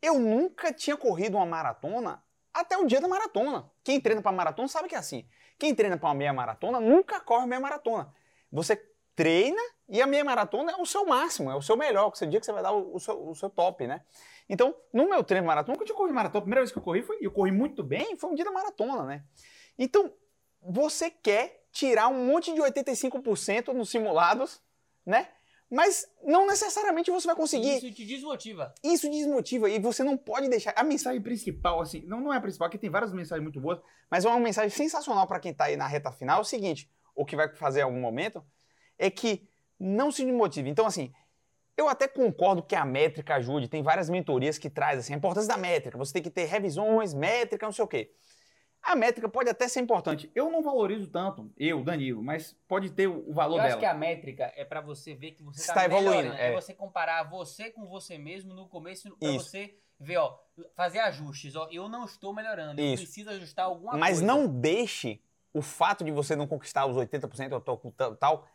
[0.02, 3.70] Eu nunca tinha corrido uma maratona até o dia da maratona.
[3.82, 5.26] Quem treina pra maratona sabe que é assim.
[5.58, 8.14] Quem treina pra uma meia maratona nunca corre meia maratona.
[8.52, 8.76] Você
[9.16, 12.28] treina e a meia maratona é o seu máximo, é o seu melhor, o seu
[12.28, 14.02] dia que você vai dar o, o seu, o seu top, né?
[14.48, 16.38] Então, no meu treino maratona, nunca tinha corrido maratona.
[16.38, 18.50] A primeira vez que eu corri, foi, eu corri muito bem, foi um dia da
[18.50, 19.24] maratona, né?
[19.78, 20.12] Então,
[20.62, 24.62] você quer tirar um monte de 85% nos simulados,
[25.04, 25.28] né?
[25.70, 28.72] Mas não necessariamente você vai conseguir Isso te desmotiva.
[28.82, 30.72] isso desmotiva e você não pode deixar.
[30.76, 33.80] A mensagem principal, assim, não, não é a principal, porque tem várias mensagens muito boas,
[34.10, 36.38] mas é uma mensagem sensacional para quem tá aí na reta final.
[36.38, 38.44] É o seguinte: o que vai fazer em algum momento
[38.98, 40.68] é que não se desmotive.
[40.70, 41.12] Então, assim,
[41.76, 45.48] eu até concordo que a métrica ajude, tem várias mentorias que traz assim, a importância
[45.48, 45.98] da métrica.
[45.98, 48.12] Você tem que ter revisões, métrica, não sei o quê.
[48.82, 50.30] A métrica pode até ser importante.
[50.34, 53.68] Eu não valorizo tanto, eu, Danilo, mas pode ter o valor Eu dela.
[53.68, 56.34] acho que a métrica é pra você ver que você Você tá, evoluindo.
[56.34, 56.52] É.
[56.52, 56.52] é.
[56.52, 59.32] você comparar você com você mesmo no começo Isso.
[59.44, 60.36] você ver, ó,
[60.76, 63.04] fazer ajustes, ó, eu não estou melhorando, eu Isso.
[63.04, 64.26] preciso ajustar alguma Mas coisa.
[64.26, 65.18] não deixe
[65.54, 68.46] o fato de você não conquistar os 80% ou tal- tal, tal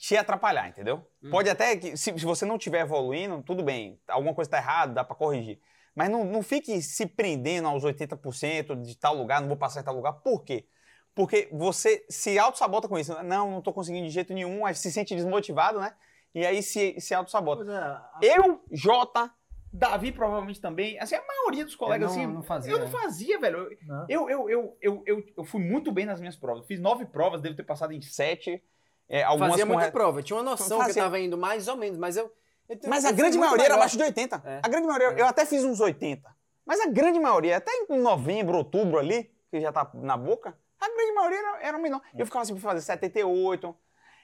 [0.00, 1.06] te atrapalhar, entendeu?
[1.22, 1.30] Hum.
[1.30, 4.94] Pode até que, se, se você não estiver evoluindo, tudo bem, alguma coisa está errada,
[4.94, 5.60] dá para corrigir.
[5.94, 9.84] Mas não, não fique se prendendo aos 80% de tal lugar, não vou passar em
[9.84, 10.14] tal lugar.
[10.14, 10.66] Por quê?
[11.14, 13.12] Porque você se auto-sabota com isso.
[13.22, 15.92] Não, não estou conseguindo de jeito nenhum, aí se sente desmotivado, né?
[16.34, 17.70] E aí se, se auto-sabota.
[17.70, 19.30] É, a- Eu, Jota,
[19.72, 22.72] Davi provavelmente também, assim, a maioria dos colegas, não, assim, não fazia.
[22.72, 23.58] eu não fazia, velho.
[23.58, 24.06] Eu- Não.
[24.08, 26.64] eu, eu, eu, eu, eu, eu fui muito bem nas minhas provas.
[26.66, 28.62] Fiz nove provas, devo ter passado em sete.
[29.10, 30.20] É, algumas Fazia muita re- prova.
[30.20, 31.02] Eu tinha uma noção que eu Fazia.
[31.02, 32.32] tava indo mais ou menos, mas eu.
[32.68, 33.78] eu Mas eu a grande maioria era legal.
[33.80, 34.42] abaixo de 80.
[34.44, 34.60] É.
[34.62, 36.30] A grande maioria, eu até fiz uns 80.
[36.64, 40.88] Mas a grande maioria, até em novembro, outubro ali, que já tá na boca, a
[40.88, 42.00] grande maioria era, era menor.
[42.16, 43.76] Eu ficava assim, pra fazer 78.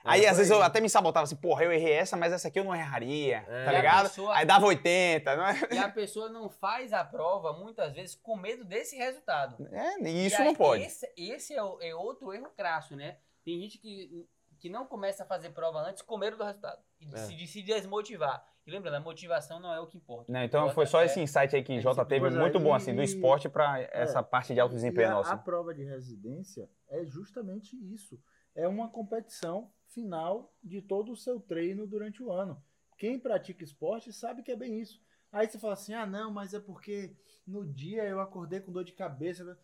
[0.05, 0.63] Aí, É, às foi vezes, eu aí.
[0.63, 3.65] até me sabotava assim, porra, eu errei essa, mas essa aqui eu não erraria, É.
[3.65, 4.09] tá ligado?
[4.09, 5.61] pessoa- Aí dava 80, não é?
[5.73, 9.57] E a pessoa não faz a prova, muitas vezes, com medo desse resultado.
[9.73, 10.85] É, e isso E aí, não pode.
[10.85, 13.17] Esse, esse é, o- é outro erro crasso, né?
[13.45, 14.25] Tem gente que,
[14.59, 16.83] que não começa a fazer prova antes com medo do resultado.
[17.01, 17.17] E É.
[17.19, 18.45] se, de se desmotivar.
[18.67, 20.31] E lembrando, a motivação não é o que importa.
[20.31, 22.41] O que então foi só é- esse insight aí que é Jota teve Pois é,
[22.41, 25.31] muito bom, e- assim, do esporte pra essa parte de alto desempenho a, nosso.
[25.31, 28.21] a prova de residência é justamente isso.
[28.55, 32.61] É uma competição final de todo o seu treino durante o ano.
[32.99, 35.01] Quem pratica esporte sabe que é bem isso.
[35.31, 37.15] Aí você fala assim: ah, não, mas é porque
[37.47, 39.59] no dia eu acordei com dor de cabeça.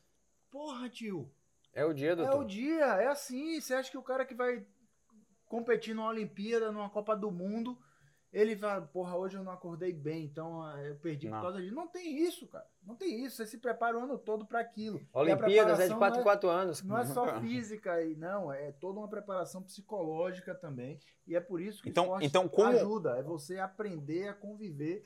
[0.51, 1.33] Porra, tio,
[1.73, 2.45] É o dia, é o doutor.
[2.45, 3.59] dia, é assim.
[3.61, 4.65] Você acha que o cara que vai
[5.57, 7.79] competir numa Olimpíada, numa Copa do Mundo,
[8.33, 11.37] ele vai, porra, hoje eu não acordei bem, então ah, eu perdi Não.
[11.37, 11.75] por causa disso.
[11.75, 12.67] Não tem isso, cara.
[12.83, 13.37] Não tem isso.
[13.37, 14.99] Você se prepara o ano todo para aquilo.
[15.13, 16.83] Olimpíadas é de preparação 4 em não é- 4 anos.
[16.83, 20.99] Não é só física e não, é toda uma preparação psicológica também.
[21.27, 25.05] E é por isso que Então- então como- ajuda, é você aprender a conviver,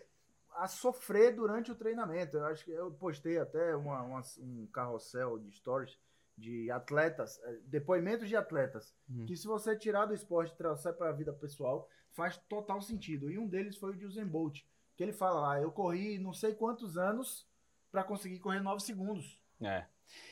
[0.55, 2.37] a sofrer durante o treinamento.
[2.37, 5.99] Eu acho que eu postei até uma- uma- um carrossel de stories
[6.37, 9.25] de atletas, eh, depoimentos de atletas, Hum.
[9.27, 13.31] que se você tirar do esporte e trouxer para a vida pessoal, faz total sentido.
[13.31, 14.61] E um deles foi o de Usain Bolt,
[14.97, 17.47] que ele fala lá, eu corri não sei quantos anos
[17.91, 19.41] para conseguir correr 9 segundos.
[19.63, 19.85] É.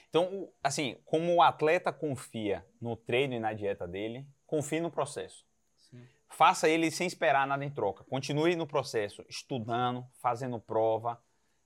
[0.08, 5.44] Então, assim, como o atleta confia no treino e na dieta dele, confie no processo.
[5.78, 6.06] Sim.
[6.28, 8.04] Faça ele sem esperar nada em troca.
[8.04, 11.20] Continue no processo, estudando, fazendo prova.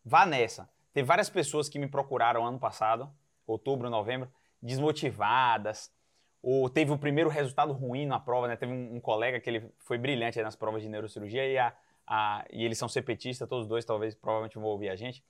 [0.05, 0.71] Vá nessa.
[0.93, 3.13] Teve várias pessoas que me procuraram ano passado,
[3.53, 4.31] outubro, novembro,
[4.63, 5.91] desmotivadas,
[6.43, 8.57] ou teve o primeiro resultado ruim na prova, né?
[8.57, 11.75] Teve um, um colega que ele foi brilhante nas provas de neurocirurgia e, a,
[12.07, 15.25] a- e eles são cepetistas, todos dois talvez provavelmente vão ouvir a gente.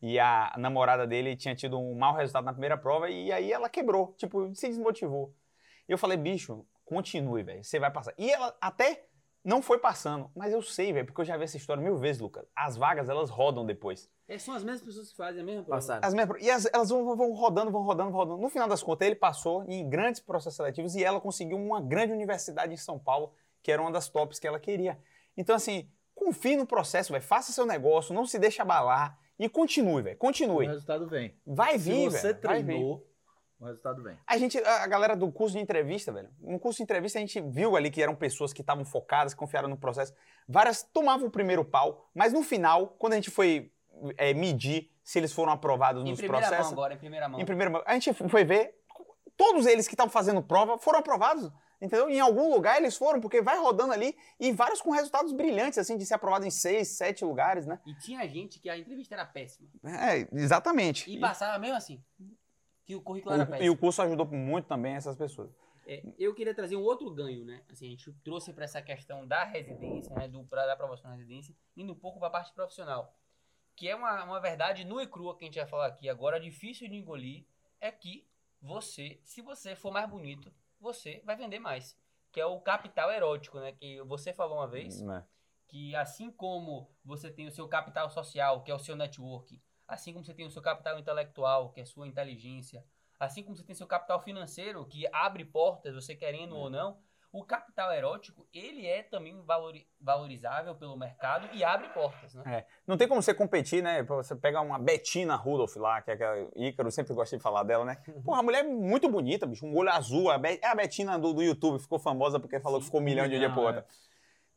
[0.00, 3.68] E a namorada dele tinha tido um mau resultado na primeira prova e aí ela
[3.68, 5.34] quebrou, tipo, se desmotivou.
[5.88, 8.12] Eu falei, bicho, continue, velho, você vai passar.
[8.18, 9.06] E ela até
[9.44, 12.20] não foi passando, mas eu sei, velho, porque eu já vi essa história mil vezes,
[12.20, 12.44] Lucas.
[12.54, 14.10] As vagas, elas rodam depois.
[14.26, 15.64] É, são as mesmas pessoas que fazem a mesma.
[15.64, 16.06] Passaram.
[16.06, 18.42] As mesmas- e as- elas vão, vão rodando, vão rodando, vão rodando.
[18.42, 22.12] No final das contas, ele passou em grandes processos seletivos e ela conseguiu uma grande
[22.12, 24.98] universidade em São Paulo, que era uma das tops que ela queria.
[25.36, 27.24] Então, assim, confie no processo, velho.
[27.24, 30.16] Faça seu negócio, não se deixe abalar e continue, velho.
[30.16, 30.66] O Continue.
[30.66, 31.34] resultado vem.
[31.46, 32.40] Vai Se vir, você velho.
[32.42, 32.66] Vai vir.
[32.66, 33.06] treinou,
[33.60, 34.16] o resultado vem.
[34.26, 37.40] A gente, a galera do curso de entrevista, velho, no curso de entrevista a gente
[37.40, 40.14] viu ali que eram pessoas que estavam focadas, que confiaram no processo.
[40.48, 43.72] Várias tomavam o primeiro pau, mas no final, quando a gente foi
[44.16, 47.40] é, medir se eles foram aprovados Em nos primeira processos, mão agora, em primeira mão.
[47.40, 48.74] em primeiro mão, a gente foi ver,
[49.36, 51.50] todos eles que estavam fazendo prova foram aprovados.
[51.80, 52.10] Entendeu?
[52.10, 55.96] Em algum lugar eles foram, porque vai rodando ali e vários com resultados brilhantes, assim,
[55.96, 57.78] de ser aprovado em seis, sete lugares, né?
[57.86, 59.68] E tinha gente que a entrevista era péssima.
[59.84, 61.08] É, exatamente.
[61.08, 62.02] E passava mesmo assim.
[62.88, 65.50] Que o currículo O- e o curso ajudou muito também essas pessoas.
[65.86, 67.62] É, eu queria trazer um outro ganho, né?
[67.70, 70.26] Assim, a gente trouxe para essa questão da residência, né?
[70.26, 73.14] Do, pra, da aprovação da residência, indo um pouco para a parte profissional.
[73.76, 76.40] Que é uma, uma verdade nua e crua que a gente vai falar aqui agora,
[76.40, 77.44] difícil de engolir,
[77.78, 78.26] é que
[78.58, 81.94] você, se você for mais bonito, você vai vender mais.
[82.32, 83.72] Que é o capital erótico, né?
[83.72, 85.26] Que você falou uma vez, né?
[85.66, 90.12] que assim como você tem o seu capital social, que é o seu network, assim
[90.12, 92.84] como você tem o seu capital intelectual, que é a sua inteligência,
[93.18, 96.98] assim como você tem seu capital financeiro, que abre portas, você querendo ou não,
[97.32, 102.42] o capital erótico, ele é também valori- valorizável pelo mercado e abre portas, né?
[102.86, 104.02] Não tem como você competir, né?
[104.02, 107.84] Você pega uma Bettina Rudolph lá, que é aquela Ícaro, sempre gostei de falar dela,
[107.84, 107.96] né?
[108.24, 110.32] Pô, a mulher é muito bonita, bicho, um olho azul.
[110.32, 113.36] É a Bettina do, do YouTube, ficou famosa porque falou que ficou um milhão de
[113.36, 113.84] um dia pro outro.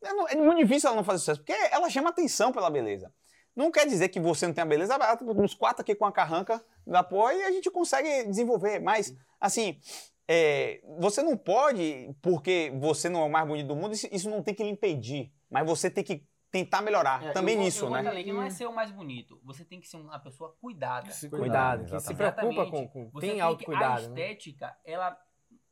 [0.02, 3.12] É, não- é muito difícil ela não fazer sucesso, porque ela chama atenção pela beleza.
[3.54, 4.96] Não quer dizer que você não tem a beleza,
[5.36, 8.78] uns quatro aqui com a carranca da porra e a gente consegue desenvolver.
[8.80, 9.78] Mas, assim,
[10.26, 14.30] é, você não pode, porque você não é o mais bonito do mundo, isso, isso
[14.30, 15.30] não tem que lhe impedir.
[15.50, 18.06] Mas você tem que tentar melhorar É, também Eu nisso, eu né?
[18.06, 21.10] além, que não é ser o mais bonito, você tem que ser uma pessoa cuidada.
[21.10, 24.20] Se Cuidado, cuidado, que se preocupa com, com Você tem que- autocuidado, A né?
[24.30, 25.18] estética, ela.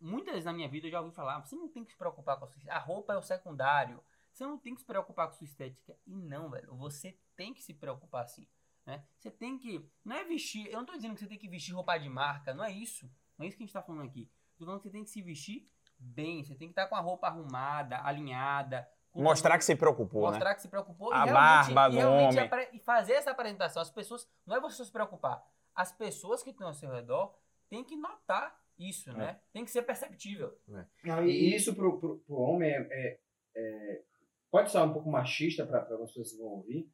[0.00, 2.38] Muitas vezes na minha vida eu já ouvi falar, você não tem que se preocupar
[2.38, 2.74] com a sua estética.
[2.74, 4.02] A roupa é o secundário.
[4.32, 5.96] Você não tem que se preocupar com a sua estética.
[6.06, 6.74] E não, velho.
[6.76, 8.46] Você tem que se preocupar sim.
[8.86, 9.04] Né?
[9.18, 9.84] Você tem que.
[10.04, 10.66] Não é vestir.
[10.70, 12.54] Eu não tô dizendo que você tem que vestir roupa de marca.
[12.54, 13.10] Não é isso.
[13.36, 14.30] Não é isso que a gente tá falando aqui.
[14.56, 16.42] Tô falando que você tem que se vestir bem.
[16.44, 18.88] Você tem que estar com a roupa arrumada, alinhada.
[19.12, 20.28] com Mostrar que se preocupou, né?
[20.28, 22.44] mostrar que se preocupou A e realmente, barba e do realmente homem.
[22.46, 23.82] apre- e fazer essa apresentação.
[23.82, 27.34] As pessoas, não é você se preocupar, as pessoas que estão ao seu redor
[27.68, 29.40] têm que notar isso, né?
[29.52, 30.56] Tem que ser perceptível.
[31.04, 33.20] Não, e isso pro, pro, pro homem é, é-
[33.56, 34.02] é-
[34.50, 36.88] pode soar um pouco machista para algumas pessoas que vão ouvir,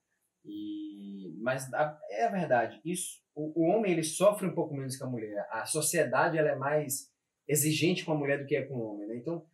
[0.44, 2.80] e, mas a- é a verdade.
[2.84, 5.46] Isso, o, o homem ele sofre um pouco menos que a mulher.
[5.50, 7.10] A sociedade ela é mais
[7.48, 9.16] exigente com a mulher do que é com o homem, né?
[9.16, 9.44] Então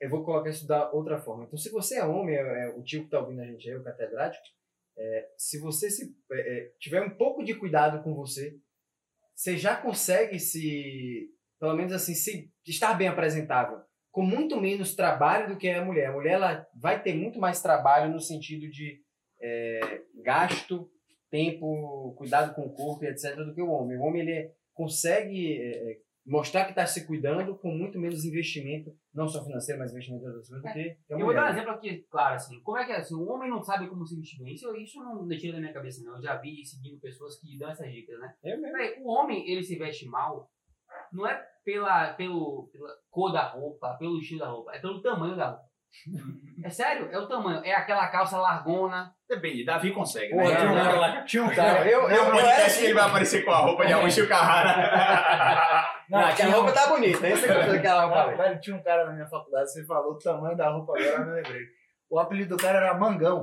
[0.00, 1.44] eu vou colocar isso da outra forma.
[1.44, 3.76] Então se você é homem, é, é o tio que está ouvindo a gente aí,
[3.76, 4.44] o catedrático,
[4.96, 8.58] é, se você se é, é, tiver um pouco de cuidado com você,
[9.34, 15.48] você já consegue se pelo menos assim, se estar bem apresentável, com muito menos trabalho
[15.48, 16.08] do que a mulher.
[16.08, 19.00] A mulher ela vai ter muito mais trabalho no sentido de
[19.40, 20.90] é, gasto,
[21.30, 23.36] tempo, cuidado com o corpo etc.
[23.36, 23.98] do que o homem.
[23.98, 28.90] O homem ele consegue é, é, mostrar que está se cuidando com muito menos investimento,
[29.14, 31.40] não só financeiro, mas investimento em outras coisas do que que a Eu vou dar
[31.40, 31.52] um mulher.
[31.52, 32.60] exemplo aqui, claro, assim.
[32.62, 33.14] Como é que é assim?
[33.14, 34.54] O homem não sabe como se vestir bem.
[34.54, 36.16] Isso, isso não tira da minha cabeça, não.
[36.16, 38.34] Eu já vi seguindo pessoas que dão essas dicas, né?
[38.42, 39.04] Eu mesmo.
[39.04, 40.50] O homem, ele se veste mal,
[41.12, 45.36] não é pela, pelo, pela cor da roupa, pelo estilo da roupa, é pelo tamanho
[45.36, 45.68] da roupa.
[46.64, 47.64] É sério, é o tamanho.
[47.64, 49.14] É aquela calça largona.
[49.28, 50.56] Depende, Davi consegue, Pô, né?
[50.56, 52.84] tinha um Não, cara Tinha um Cara, eu, eu, Não, eu, não esquece assim, que
[52.86, 55.86] ele vai aparecer com a roupa de Agostinho Carrara.
[56.10, 58.36] Não, aquela roupa tá bonita, essa é ela roupa ali.
[58.36, 61.26] Velho, tinha um cara na minha faculdade, você falou o tamanho da roupa agora, eu
[61.26, 61.62] me lembrei.
[62.10, 63.42] O apelido do cara era Mangão.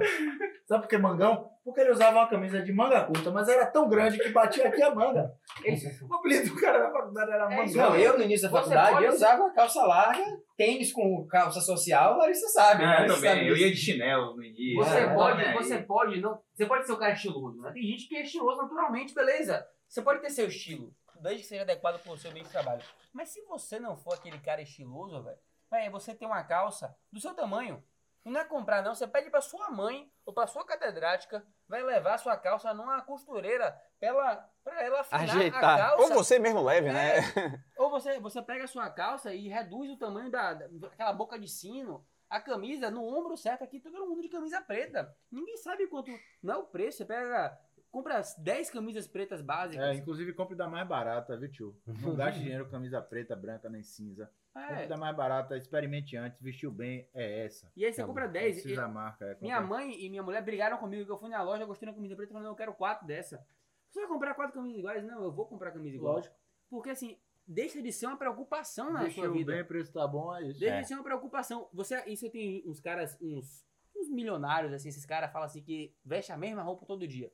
[0.67, 1.49] Sabe por que Mangão?
[1.65, 4.83] Porque ele usava uma camisa de manga curta, mas era tão grande que batia aqui
[4.83, 5.35] a manga.
[6.07, 7.89] O apelido do cara na faculdade era É Mangão.
[7.89, 10.23] Não, eu no início da faculdade, pode eu usava calça larga,
[10.55, 12.83] tênis com calça social, Larissa sabe.
[12.83, 14.75] Ah, eu Larissa também, sabe eu ia de chinelo no início.
[14.75, 15.53] Você É, pode, né?
[15.53, 16.39] você pode, não.
[16.53, 17.71] Você pode ser um cara estiloso, né?
[17.73, 19.67] Tem gente que é estiloso naturalmente, beleza.
[19.87, 22.83] Você pode ter seu estilo, desde que seja adequado pro seu meio de trabalho.
[23.11, 27.33] Mas se você não for aquele cara estiloso, velho, você tem uma calça do seu
[27.33, 27.83] tamanho.
[28.25, 28.95] Não é comprar, não.
[28.95, 33.79] Você pede pra sua mãe ou pra sua catedrática, vai levar sua calça numa costureira
[33.99, 35.77] pra ela, pra ela afinar a Ajeitar.
[35.77, 36.03] calça.
[36.03, 37.17] Ou você mesmo leve, né?
[37.77, 41.47] Ou você, você pega a sua calça e reduz o tamanho da, daquela boca de
[41.47, 45.15] sino, a camisa no ombro certo aqui, todo mundo de camisa preta.
[45.31, 46.09] Ninguém sabe quanto.
[46.41, 47.55] Não é o preço, você pega.
[47.91, 49.85] Compra 10 camisas pretas básicas.
[49.85, 51.81] É, inclusive compre da mais barata, viu, tio?
[51.85, 54.29] Não gaste dinheiro com camisa preta, branca, nem cinza.
[54.55, 54.95] É.
[54.97, 57.71] mais barata, experimente antes, vestiu bem, é essa.
[57.75, 58.61] E aí você compra 10.
[58.61, 59.25] Precisa da marca.
[59.25, 61.93] É, Minha mãe e minha mulher brigaram comigo que eu fui na loja, gostei da
[61.93, 63.45] camisa preta, falando, eu quero quatro dessa.
[63.89, 65.03] Você vai comprar quatro camisas iguais?
[65.03, 66.15] Não, eu vou comprar camisa igual.
[66.15, 66.35] Lógico.
[66.69, 69.53] Porque assim, deixa de ser uma preocupação na sua Vestiu vida.
[69.53, 70.59] bem, preço tá bom, é isso.
[70.59, 70.81] Deixa É.
[70.81, 71.69] de ser uma preocupação.
[71.73, 73.65] Você, isso tem uns caras, uns,
[73.95, 77.31] uns milionários, assim, esses caras falam assim que veste a mesma roupa todo dia.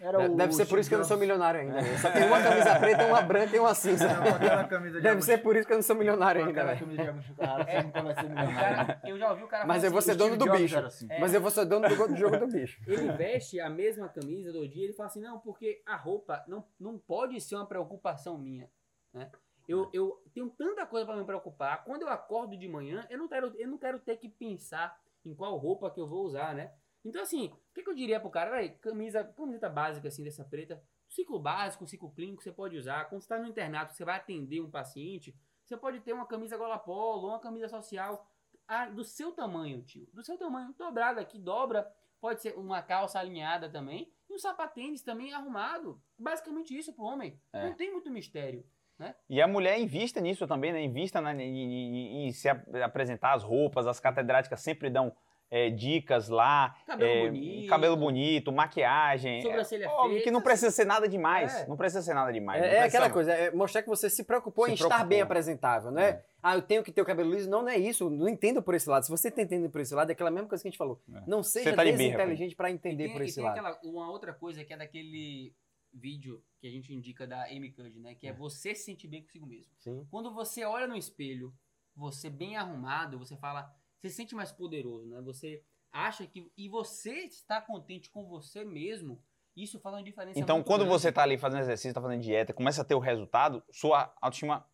[0.00, 1.80] Era o Deve ser por isso que eu não sou milionário ainda.
[1.80, 1.96] né?
[1.98, 4.08] Só tenho uma camisa preta, uma branca e uma cinza.
[4.08, 6.80] Não, Deve ser por isso que eu não sou milionário ainda, aquela velho.
[6.80, 8.86] camisa de Agostinho Carrara, você nunca vai ser O milionário.
[8.86, 10.78] cara- eu já ouvi o cara Mas falar eu vou assim, ser dono do bicho.
[10.78, 11.06] assim.
[11.08, 11.20] É.
[11.20, 12.80] Mas eu vou ser dono do, go- do jogo do bicho.
[12.86, 16.64] Ele veste a mesma camisa do dia, ele fala assim, não, porque a roupa não,
[16.78, 18.68] não pode ser uma preocupação minha,
[19.12, 19.30] né?
[19.68, 21.84] Eu, eu tenho tanta coisa para me preocupar.
[21.84, 25.34] Quando eu acordo de manhã, eu não quero, eu não quero ter que pensar em
[25.34, 26.70] qual roupa que eu vou usar, né?
[27.04, 28.50] Então, assim, o que, que eu diria pro cara?
[28.50, 30.82] Véi, camisa, camiseta básica, assim, dessa preta.
[31.08, 33.04] Ciclo básico, ciclo clínico, você pode usar.
[33.08, 36.56] Quando você tá no internato, você vai atender um paciente, você pode ter uma camisa
[36.56, 38.26] gola polo, uma camisa social
[38.66, 40.08] ah, do seu tamanho, tio.
[40.12, 41.86] Do seu tamanho, dobrada aqui, dobra.
[42.20, 44.10] Pode ser uma calça alinhada também.
[44.30, 46.00] E um sapatênis também arrumado.
[46.18, 47.38] Basicamente isso pro homem.
[47.52, 47.64] É.
[47.68, 48.64] Não tem muito mistério.
[49.28, 50.80] E a mulher invista nisso também, né?
[50.82, 55.14] Invista na- em, em- em se ap- apresentar as roupas, as catedráticas sempre dão
[55.54, 56.76] é, dicas lá.
[56.84, 57.68] Cabelo é, bonito.
[57.68, 59.40] cabelo bonito, maquiagem.
[59.40, 61.54] Sobrancelha é, óbvio que não precisa ser nada demais.
[61.54, 61.68] É.
[61.68, 62.60] Não precisa ser nada demais.
[62.60, 65.08] É, é aquela coisa, é mostrar que você se preocupou Se em estar preocupou.
[65.08, 66.08] bem apresentável, não é?
[66.08, 66.24] É.
[66.42, 67.48] Ah, eu tenho que ter o cabelo liso.
[67.48, 68.10] Não, não é isso.
[68.10, 69.04] Não entenda por esse lado.
[69.04, 71.00] Se você tá entendendo por esse lado, é aquela mesma coisa que a gente falou.
[71.14, 71.22] É.
[71.24, 73.52] Não seja tá desinteligente para entender tem, por esse tem lado.
[73.56, 75.54] aquela, uma outra coisa que é daquele
[75.92, 78.16] vídeo que a gente indica da Amy Cuddy, né?
[78.16, 79.72] Que é você se sentir bem consigo mesmo.
[79.78, 80.04] Sim.
[80.10, 81.54] Quando você olha no espelho,
[81.94, 83.72] você bem arrumado, você fala,
[84.04, 85.20] você se sente mais poderoso, né?
[85.22, 89.22] Você acha que e você está contente com você mesmo.
[89.56, 90.98] Isso faz uma diferença Então, quando grande.
[90.98, 94.68] você tá ali fazendo exercício, tá fazendo dieta, começa a ter o resultado, sua autoestima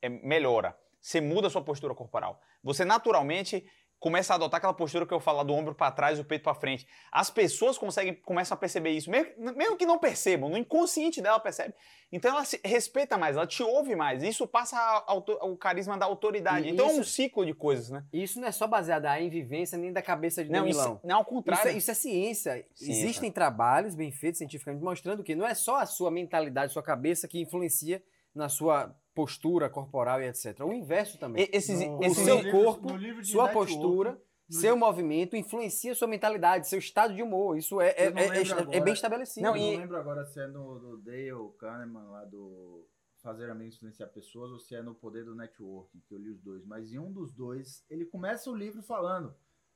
[0.00, 0.78] é, melhora.
[1.00, 2.40] Você muda a sua postura corporal.
[2.62, 3.68] Você naturalmente
[4.00, 6.42] começa a adotar aquela postura que eu falo do ombro para trás e o peito
[6.42, 6.86] para frente.
[7.12, 11.38] As pessoas conseguem começam a perceber isso, mesmo, mesmo que não percebam, no inconsciente dela
[11.38, 11.74] percebe.
[12.10, 14.22] Então ela se respeita mais, ela te ouve mais.
[14.22, 16.66] Isso passa a o carisma da autoridade.
[16.66, 18.02] E então é um isso- ciclo de coisas, né?
[18.12, 20.94] Isso não é só baseado em vivência nem da cabeça de Não, Danilão.
[20.94, 21.70] isso, não ao Isso contrário.
[21.70, 22.66] é, isso é ciência.
[22.74, 22.92] Ciência.
[23.04, 27.28] Existem trabalhos bem feitos cientificamente mostrando que não é só a sua mentalidade, sua cabeça
[27.28, 28.02] que influencia
[28.34, 28.94] na sua
[29.24, 30.60] postura corporal e etc.
[30.60, 31.44] O inverso também.
[31.44, 34.56] E- esses, No- o esses- no seu livro- corpo, no livro sua network, postura, no
[34.56, 37.56] seu movimento influencia sua mentalidade, seu estado de humor.
[37.56, 38.80] Isso é, é, é- lembro é- é agora.
[38.80, 39.44] bem estabelecido.
[39.46, 42.86] Não, eu e- não lembro agora se é no do Dale Kahneman lá do
[43.22, 46.40] Fazer Amigos Influenciar Pessoas ou se é No Poder do Networking, que eu li os
[46.40, 46.64] dois.
[46.64, 49.34] Mas em um dos dois, ele começa o livro falando,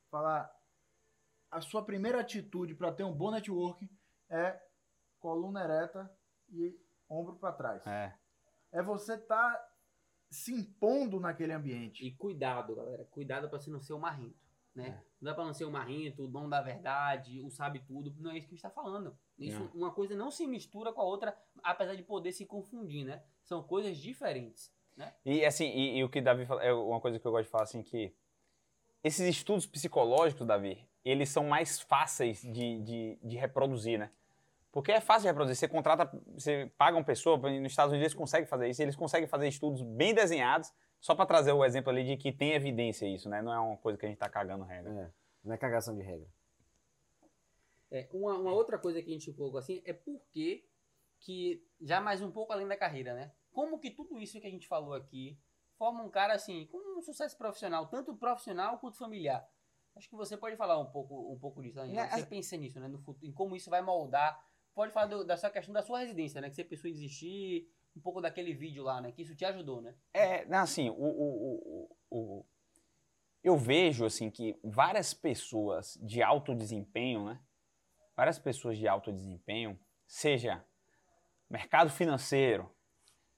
[0.09, 0.51] falar
[1.51, 3.87] a sua primeira atitude para ter um bom networking
[4.29, 4.59] é
[5.19, 6.11] coluna ereta
[6.49, 6.75] e
[7.09, 7.85] ombro para trás.
[7.87, 8.13] É.
[8.75, 9.73] É você estar
[10.29, 12.05] se impondo naquele ambiente.
[12.05, 13.05] E cuidado, galera.
[13.05, 14.43] Cuidado pra você não ser o marrento.
[14.75, 14.89] Né?
[14.89, 14.91] É.
[15.21, 18.13] Não dá pra não ser o marrento, o dono da verdade, o sabe tudo.
[18.19, 19.17] Não é isso que a gente tá falando.
[19.39, 19.71] Isso, Não.
[19.73, 23.23] uma coisa não se mistura com a outra, apesar de poder se confundir, né?
[23.43, 24.73] São coisas diferentes.
[25.25, 27.51] E assim, e, e o que Davi fala, é uma coisa que eu gosto de
[27.51, 28.13] falar assim que
[29.03, 34.11] esses estudos psicológicos, Davi, eles são mais fáceis de, de, de reproduzir, né?
[34.75, 35.55] Porque é fácil reproduzir.
[35.55, 39.25] Você contrata, você paga uma pessoa, nos Estados Unidos eles conseguem fazer isso, eles conseguem
[39.25, 40.69] fazer estudos bem desenhados,
[40.99, 43.41] só para trazer o exemplo ali de que tem evidência isso, né?
[43.41, 44.91] Não é uma coisa que a gente tá cagando regra.
[44.91, 45.11] É,
[45.45, 46.27] não é cagação de regra.
[47.89, 50.67] É, uma, uma outra coisa que a gente colocou assim é por que
[51.21, 53.31] que, já mais um pouco além da carreira, né?
[53.53, 55.39] Como que tudo isso que a gente falou aqui
[55.77, 59.47] forma um cara assim, com um sucesso profissional, tanto profissional quanto familiar.
[59.95, 61.95] Acho que você pode falar um pouco, um pouco disso, né?
[61.95, 62.89] É, Você pensa nisso, né?
[62.89, 64.37] No futuro, em como isso vai moldar.
[64.75, 66.49] Pode falar do- da sua questão da sua residência, né?
[66.49, 69.11] Que você pensou em desistir, um pouco daquele vídeo lá, né?
[69.11, 69.95] Que isso te ajudou, né?
[70.13, 72.45] É, assim, o, o, o, o-
[73.43, 77.39] eu vejo assim que várias pessoas de alto desempenho, né?
[78.17, 80.63] Várias pessoas de alto desempenho, seja
[81.49, 82.69] mercado financeiro,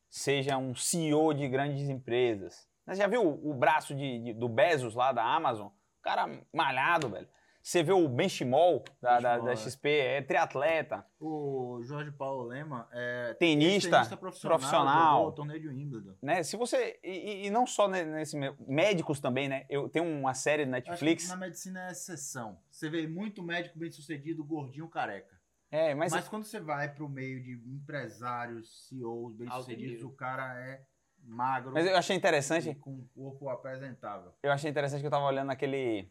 [0.10, 2.68] seja um CEO de grandes empresas.
[2.86, 5.68] Você já viu o, o braço de, de- do Bezos lá da Amazon?
[5.68, 7.28] O cara malhado, velho.
[7.68, 9.56] Você vê o Benchimol da, da, da é.
[9.58, 15.28] XP, é triatleta, O Jorge Paulo Lema é tenista, profissional, profissional.
[15.28, 16.16] o torneio de Wimbledon.
[16.22, 16.44] né?
[16.44, 19.66] Se você e, e- não só ne- nesse médicos também, né?
[19.68, 21.28] Eu tenho uma série que Netflix.
[21.28, 22.58] na medicina é exceção.
[22.72, 25.38] Você vê muito médico bem sucedido, gordinho, careca.
[25.70, 30.08] É, mas, Mas, quando você vai pro meio de empresários, CEOs bem Alto sucedidos, nível.
[30.08, 30.86] o cara é
[31.22, 32.74] magro mas eu achei interessante.
[32.76, 34.32] com um corpo apresentável.
[34.42, 36.10] Eu achei interessante que eu tava olhando aquele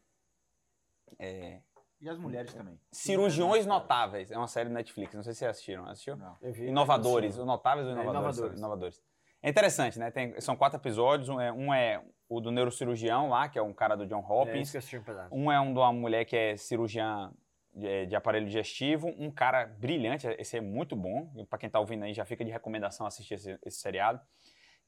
[1.18, 1.60] é,
[2.00, 2.78] E as mulheres também.
[2.92, 4.30] Cirurgiões Notáveis.
[4.30, 5.14] É uma série do Netflix.
[5.14, 5.86] Não sei se vocês assistiram.
[5.86, 6.16] Assistiu?
[6.16, 6.36] Não.
[6.42, 7.34] Eu vi, Inovadores.
[7.36, 8.36] mas O Notáveis ou É, Inovadores?
[8.36, 8.58] Inovadores.
[8.58, 9.02] Inovadores.
[9.42, 10.10] É interessante, né?
[10.10, 11.28] Tem- são quatro episódios.
[11.28, 14.32] Um é, um é o do neurocirurgião lá, que é um cara do John É
[14.32, 14.62] Hopkins.
[14.62, 15.34] isso que eu assisti um pedaço.
[15.34, 17.32] Um é um de uma mulher que é cirurgiã
[17.72, 22.04] de, de aparelho digestivo, um cara brilhante, esse é muito bom, Pra quem tá ouvindo
[22.04, 24.18] aí já fica de recomendação assistir esse, esse seriado,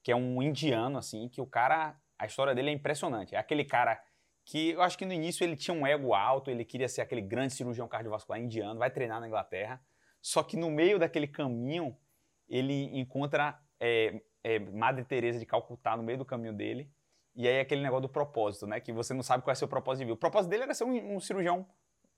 [0.02, 3.62] que é um indiano, assim, que o cara, a história dele é impressionante, é aquele
[3.64, 4.02] cara
[4.50, 7.20] que eu acho que no início ele tinha um ego alto, ele queria ser aquele
[7.20, 9.78] grande cirurgião cardiovascular indiano, vai treinar na Inglaterra,
[10.22, 11.94] só que no meio daquele caminho
[12.48, 16.90] ele encontra é, é, Madre Teresa de Calcutá no meio do caminho dele,
[17.36, 18.80] e aí aquele negócio do propósito, né?
[18.80, 20.14] Que você não sabe qual é o seu propósito de vida.
[20.14, 21.66] O propósito dele era ser um, um cirurgião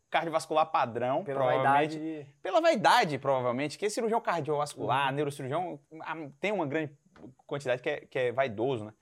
[0.08, 1.98] cardiovascular padrão, Pela provavelmente.
[1.98, 2.32] vaidade de...
[2.40, 5.16] Pela vaidade, provavelmente, que cirurgião cardiovascular, Uhum.
[5.16, 5.80] neurocirurgião,
[6.38, 6.96] tem uma grande
[7.46, 8.94] quantidade que é, que é vaidoso, né?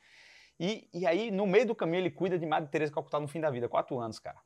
[0.60, 3.40] E, e aí, no meio do caminho, ele cuida de Madre Teresa Calcutá no fim
[3.40, 4.40] da vida, quatro anos, cara.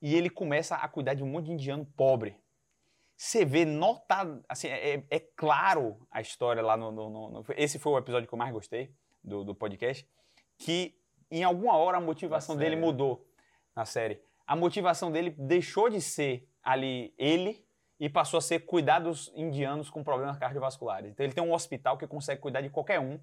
[0.00, 2.36] E ele começa a cuidar de um monte de indiano pobre.
[3.16, 7.92] Você vê, nota, assim, é, é claro a história lá no, no- no- Esse foi
[7.92, 8.92] o episódio que eu mais gostei
[9.22, 10.08] do, do podcast,
[10.58, 10.98] que
[11.30, 12.80] em alguma hora a motivação dele série.
[12.84, 13.26] mudou
[13.76, 14.20] na série.
[14.46, 17.64] A motivação dele deixou de ser ali ele
[18.00, 21.12] e passou a ser cuidar dos indianos com problemas cardiovasculares.
[21.12, 23.20] Então ele tem um hospital que consegue cuidar de qualquer um,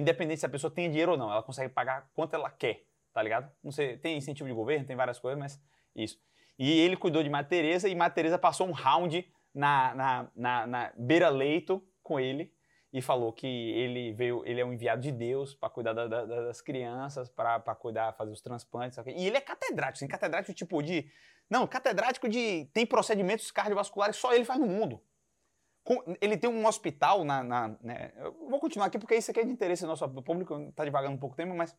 [0.00, 1.30] independente se a pessoa tem dinheiro ou não.
[1.30, 3.50] Ela consegue pagar quanto ela quer, tá ligado?
[3.62, 5.60] Não sei, tem incentivo de governo, tem várias coisas, mas
[5.94, 6.18] isso.
[6.58, 10.66] E ele cuidou de Madre Teresa e Madre Teresa passou um round na, na, na,
[10.66, 12.52] na beira-leito com ele
[12.92, 16.24] e falou que ele veio, ele é um enviado de Deus para cuidar da- da-
[16.24, 18.96] das crianças, para cuidar, fazer os transplantes.
[18.96, 19.12] sabe?
[19.12, 21.08] E ele é catedrático, assim, catedrático tipo de.
[21.48, 22.68] Não, catedrático de.
[22.72, 25.00] Tem procedimentos cardiovasculares só ele faz no mundo.
[26.20, 27.42] Ele tem um hospital na.
[27.42, 30.54] na- né, eu vou continuar aqui porque isso aqui é de interesse do nosso público,
[30.68, 31.76] está devagando um pouco tempo, mas.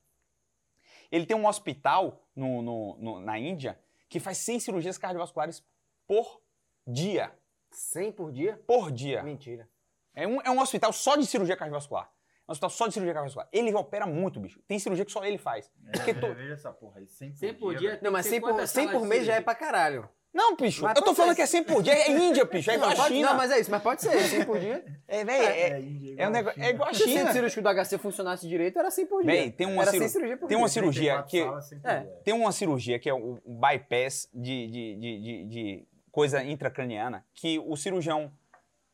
[1.12, 3.80] Ele tem um hospital no, no- no- na Índia
[4.10, 5.64] que faz 100 cirurgias cardiovasculares
[6.08, 6.42] por
[6.88, 7.32] dia.
[7.70, 8.58] 100 por dia?
[8.68, 9.22] Por dia.
[9.24, 9.70] Mentira.
[10.14, 12.06] É um, é um hospital só de cirurgia cardiovascular.
[12.48, 13.48] É um hospital só de cirurgia cardiovascular.
[13.52, 14.62] Ele opera muito, bicho.
[14.68, 15.72] Tem cirurgia que só ele faz.
[15.88, 17.80] É, Porque Veja essa porra aí, 100 por, 100 por dia.
[17.80, 17.90] dia.
[17.92, 18.04] velho.
[18.04, 20.10] Não, mas Tem 100 por, quantas 100 por mês já é pra caralho.
[20.34, 20.84] Não, bicho.
[20.84, 21.36] Mas eu tô pode falando ser.
[21.36, 21.94] que é 100 por dia.
[21.94, 22.72] É Índia, bicho.
[22.72, 23.30] É igual a pode- China.
[23.32, 24.18] não, mas é isso, mas pode ser.
[24.30, 24.84] 100 por dia.
[25.08, 25.44] É, velho.
[25.44, 26.66] É, É, Índia, é, igual um negócio, China.
[26.66, 27.34] é igual a Se o China.
[27.34, 29.32] cirúrgico do HC funcionasse direito, era 100 por dia.
[29.32, 30.58] Véi, tem uma era ciru- 100 cirurgia por tem dia.
[30.64, 32.00] uma cirurgia 34 que- salas, 100 por É.
[32.24, 37.26] Tem uma cirurgia que é o o bypass de, de, de, de, de coisa intracraniana,
[37.34, 38.32] que o cirurgião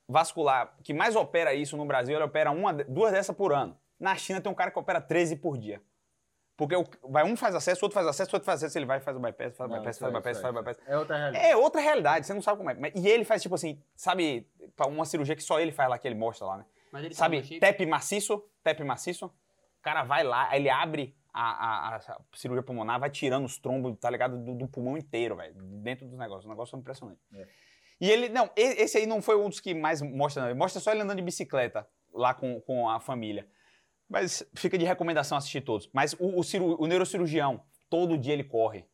[0.09, 3.77] vascular que mais opera isso no Brasil, ele opera uma, duas dessas por ano.
[3.99, 5.81] Na China tem um cara que opera 13 por dia.
[6.57, 9.01] Porque o- vai, um faz acesso, outro faz acesso, outro faz acesso, ele vai e
[9.01, 10.79] faz o bypass, faz o bypass, isso faz o aí, bypass, faz o aí, bypass.
[10.87, 11.45] É outra realidade.
[11.45, 12.77] É outra realidade, você não sabe como é.
[12.95, 16.07] E ele faz tipo assim, sabe, pra uma cirurgia que só ele faz lá, que
[16.07, 16.65] ele mostra lá, né?
[16.91, 17.59] Mas ele Sabe, no shape?
[17.59, 19.27] TEP maciço, TEP maciço.
[19.27, 23.59] O cara vai lá, aí ele abre a, a- a cirurgia pulmonar, vai tirando os
[23.59, 24.37] trombos, tá ligado?
[24.43, 25.53] Do, do pulmão inteiro, velho.
[25.53, 26.45] Dentro dos negócios.
[26.45, 27.19] O negócio é impressionante.
[27.35, 27.45] É.
[28.01, 30.49] E ele, não, esse aí não foi um dos que mais mostra, não.
[30.49, 33.47] Ele mostra só ele andando de bicicleta lá com, com a família.
[34.09, 35.89] Mas fica de recomendação assistir todos.
[35.93, 38.85] Mas o, o, o neurocirurgião, todo dia ele corre.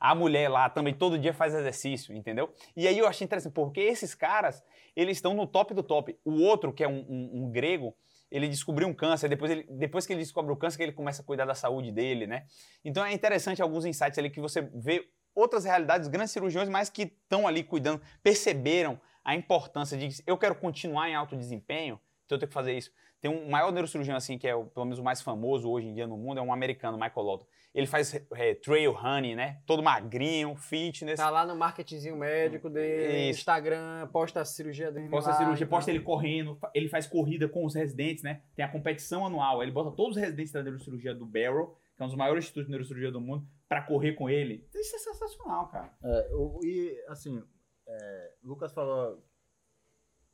[0.00, 2.52] A mulher lá também todo dia faz exercício, entendeu?
[2.76, 4.62] E aí eu achei interessante, porque esses caras,
[4.96, 6.18] eles estão no top do top.
[6.24, 7.94] O outro, que é um, um- um grego,
[8.28, 11.22] ele descobriu um câncer, depois, ele, depois que ele descobre o câncer, que ele começa
[11.22, 12.46] a cuidar da saúde dele, né?
[12.84, 17.02] Então é interessante alguns insights ali que você vê outras realidades, grandes cirurgiões, mas que
[17.02, 22.40] estão ali cuidando, perceberam a importância de eu quero continuar em alto desempenho, então eu
[22.40, 22.90] tenho que fazer isso.
[23.22, 25.94] Tem um maior neurocirurgião, assim, que é o, pelo menos o mais famoso hoje em
[25.94, 27.46] dia no mundo, é um americano, Michael Lotto.
[27.72, 29.62] Ele faz é, trail running, né?
[29.64, 31.18] Todo magrinho, fitness.
[31.20, 33.38] Tá lá no marketingzinho médico dele, Isso.
[33.38, 35.08] Instagram, posta a cirurgia dele.
[35.08, 35.78] Posta lá, cirurgia, então.
[35.78, 38.42] posta ele correndo, ele faz corrida com os residentes, né?
[38.56, 42.04] Tem a competição anual, ele bota todos os residentes da neurocirurgia do Barrow, que é
[42.04, 44.66] um dos maiores institutos de neurocirurgia do mundo, pra correr com ele.
[44.74, 45.94] Isso é sensacional, cara.
[46.02, 47.40] É, o- e assim,
[47.86, 49.22] é, Lucas falou,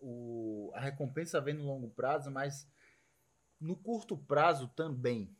[0.01, 2.67] o, a recompensa vem no longo prazo, mas
[3.61, 5.35] no curto prazo também.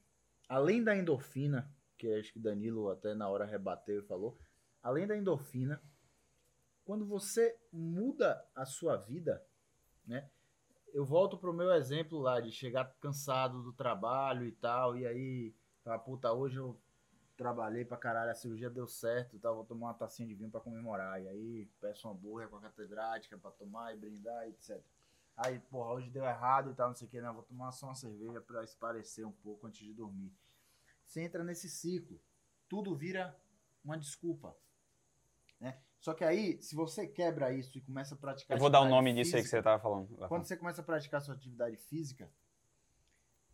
[0.49, 4.39] Além da endorfina, que acho que Danilo até na hora rebateu e falou,
[4.83, 5.83] além da endorfina,
[6.85, 9.45] quando você muda a sua vida,
[10.07, 10.31] né?
[10.95, 15.55] Eu volto pro meu exemplo lá de chegar cansado do trabalho e tal, e aí,
[15.85, 16.81] falar, puta, hoje eu
[17.37, 20.51] trabalhei pra caralho, a cirurgia deu certo e tal, vou tomar uma tacinha de vinho
[20.51, 21.23] pra comemorar.
[21.23, 24.83] E aí peço um hambúrguer com a catedrática pra tomar e brindar, etc.
[25.39, 27.87] Aí, porra, hoje deu errado e tal, não sei o que, não, vou tomar só
[27.87, 30.33] uma cerveja pra esparecer um pouco antes de dormir.
[31.07, 32.21] Você entra nesse ciclo,
[32.69, 33.39] tudo vira
[33.85, 34.57] uma desculpa,
[35.61, 35.81] né?
[36.01, 38.89] Só que aí, se você quebra isso e começa a praticar Eu vou dar o
[38.89, 40.09] nome disso aí que física, você tava falando.
[40.29, 42.29] quando você começa a praticar sua atividade física,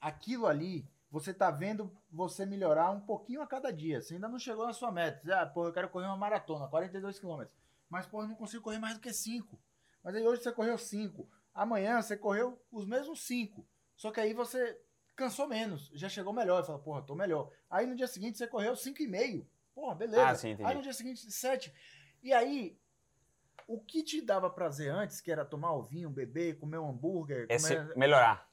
[0.01, 4.01] aquilo ali, você tá vendo você melhorar um pouquinho a cada dia.
[4.01, 5.21] Você ainda não chegou na sua meta.
[5.23, 7.45] Você, Ah, pô, eu quero correr uma maratona, 42 km.
[7.91, 9.61] Mas, pô, eu não consigo correr mais do que 5.
[10.03, 11.29] Mas aí hoje você correu 5.
[11.55, 13.65] Amanhã você correu os mesmos 5.
[13.97, 14.79] Só que aí você
[15.15, 15.89] cansou menos.
[15.95, 16.63] Já chegou melhor.
[16.63, 17.51] E fala, porra, tô melhor.
[17.71, 19.47] Aí no dia seguinte você correu 5,5.
[19.75, 20.27] Porra, beleza.
[20.29, 20.69] Ah, sim, entendi.
[20.69, 21.73] Aí no dia seguinte, 7.
[22.23, 22.77] E aí,
[23.69, 27.47] o que te dava prazer antes, que era tomar o vinho, beber, comer um hambúrguer,
[27.49, 28.49] É comer- melhorar.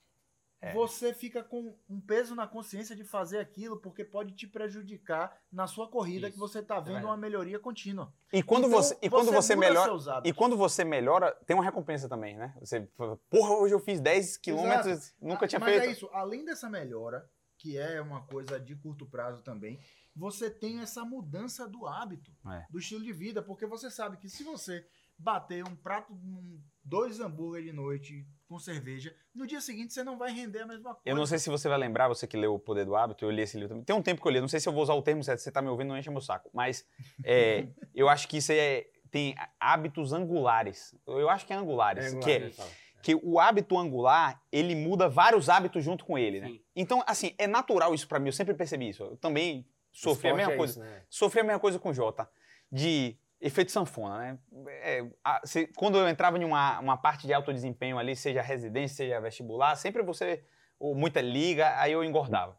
[0.61, 0.73] É.
[0.73, 5.65] você fica com um peso na consciência de fazer aquilo, porque pode te prejudicar na
[5.65, 7.05] sua corrida, Isso, que você tá vendo verdade.
[7.07, 8.13] uma melhoria contínua.
[8.31, 11.63] E quando Então, você, e quando você muda melhora, e quando você melhora, tem uma
[11.63, 12.55] recompensa também, né?
[12.59, 12.81] Você,
[13.29, 15.83] porra, hoje eu fiz 10 quilômetros, nunca Ah, tinha Mas feito.
[15.85, 19.79] é isso, além dessa melhora, que é uma coisa de curto prazo também,
[20.15, 22.65] você tem essa mudança do hábito, É.
[22.69, 24.85] do estilo de vida, porque você sabe que se você
[25.17, 30.17] bater um prato, um- dois hambúrguer de noite com cerveja, no dia seguinte você não
[30.17, 31.01] vai render a mesma coisa.
[31.05, 33.31] Eu não sei se você vai lembrar, você que leu O Poder do Hábito, eu
[33.31, 33.85] li esse livro também.
[33.85, 35.39] Tem um tempo que eu li, não sei se eu vou usar o termo certo,
[35.39, 36.49] você tá me ouvindo, não enche meu saco.
[36.53, 36.85] Mas
[37.23, 40.93] é, eu acho que isso é, tem hábitos angulares.
[41.07, 42.13] Eu acho que é angulares.
[42.13, 42.69] É, que, é- ele fala.
[43.01, 46.59] que o hábito angular, ele muda vários hábitos junto com ele, né?
[46.75, 49.01] Então, assim, é natural isso pra mim, eu sempre percebi isso.
[49.01, 50.73] Eu também sofri a mesma é coisa.
[50.73, 51.03] isso, né?
[51.09, 52.29] Sofri a mesma coisa com o Jota,
[52.69, 54.39] de efeito sanfona, né?
[54.83, 58.41] É, a- se- quando eu entrava em uma, uma parte de alto desempenho ali, seja
[58.41, 60.43] residência, seja vestibular, sempre você,
[60.79, 62.57] ou muita liga, aí eu engordava.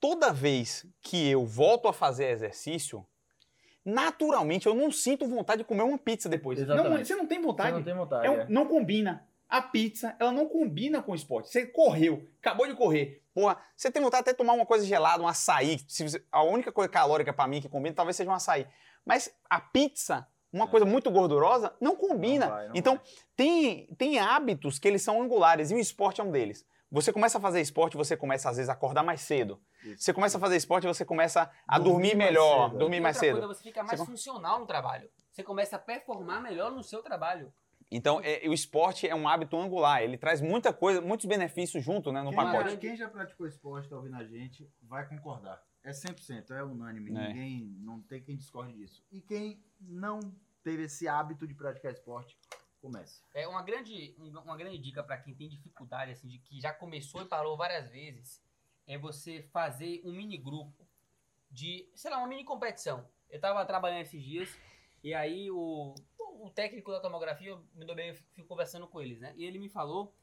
[0.00, 3.06] Toda vez que eu volto a fazer exercício,
[3.84, 6.58] naturalmente eu não sinto vontade de comer uma pizza depois.
[6.58, 6.98] Exatamente.
[6.98, 7.70] Não, você não tem vontade.
[7.70, 8.26] Você não tem vontade.
[8.26, 8.46] É um- é.
[8.48, 9.26] não combina.
[9.48, 11.50] A pizza, ela não combina com o esporte.
[11.50, 13.22] Você correu, acabou de correr.
[13.34, 15.78] Porra, você tem vontade até de tomar uma coisa gelada, um açaí.
[15.86, 18.66] Se você- a única coisa calórica pra mim que combina talvez seja um açaí.
[19.04, 22.44] Mas a pizza, uma coisa muito gordurosa, não combina.
[22.44, 22.48] É.
[22.48, 23.04] Não vai, não então, vai.
[23.36, 26.64] tem, tem hábitos que eles são angulares e o esporte é um deles.
[26.90, 29.58] Você começa a fazer esporte, você começa às vezes a acordar mais cedo.
[29.82, 30.04] Isso.
[30.04, 32.78] Você começa a fazer esporte, você começa a dormir, Dormir mais melhor, cedo.
[32.78, 33.38] dormir E mais outra cedo.
[33.38, 35.08] Coisa, você fica mais Você- funcional no trabalho.
[35.30, 37.50] Você começa a performar melhor no seu trabalho.
[37.90, 40.02] Então, é- o esporte é um hábito angular.
[40.02, 42.70] Ele traz muita coisa, muitos benefícios junto, né, no Quem, pacote.
[42.72, 45.62] já, quem já praticou esporte, tá ouvindo a gente, vai concordar.
[45.84, 47.10] É 100%, é unânime.
[47.10, 47.28] É.
[47.28, 49.04] Ninguém, não tem quem discorde disso.
[49.10, 50.20] E quem não
[50.62, 52.38] teve esse hábito de praticar esporte,
[52.80, 53.22] comece.
[53.34, 56.72] É uma grande, um- uma grande dica para quem tem dificuldade, assim, de que já
[56.72, 58.40] começou e parou várias vezes,
[58.86, 60.86] é você fazer um mini grupo
[61.50, 63.08] de, sei lá, uma mini competição.
[63.28, 64.56] Eu tava trabalhando esses dias
[65.02, 69.20] e aí o, o técnico da tomografia, me dou bem, eu fico conversando com eles,
[69.20, 69.32] né?
[69.36, 70.14] E ele me falou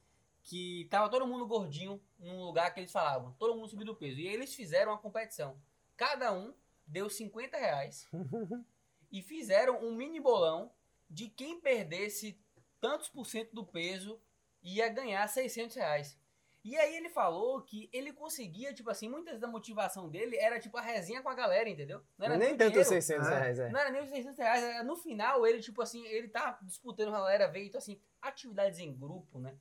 [0.50, 4.20] que tava todo mundo gordinho num lugar que eles falavam, todo mundo subindo peso.
[4.20, 5.56] E eles fizeram uma competição.
[5.96, 6.54] Cada um
[6.88, 8.08] deu 50 reais
[9.12, 10.72] e fizeram um mini bolão
[11.08, 12.40] de quem perdesse
[12.82, 14.20] tantos por cento do peso
[14.64, 16.18] ia ganhar 600 reais.
[16.66, 20.78] E aí ele falou que ele conseguia, tipo assim, muitas da motivação dele era tipo
[20.78, 22.04] a resenha com a galera, entendeu?
[22.18, 22.90] Não era Nem tanto dinheiro.
[22.90, 23.34] 600 É.
[23.40, 23.70] reais, é.
[23.70, 24.64] Não era nem os 600 reais.
[24.64, 28.02] era- No final, ele, tipo assim, ele tá disputando com a galera, veio, então, assim,
[28.22, 29.56] atividades em grupo, né?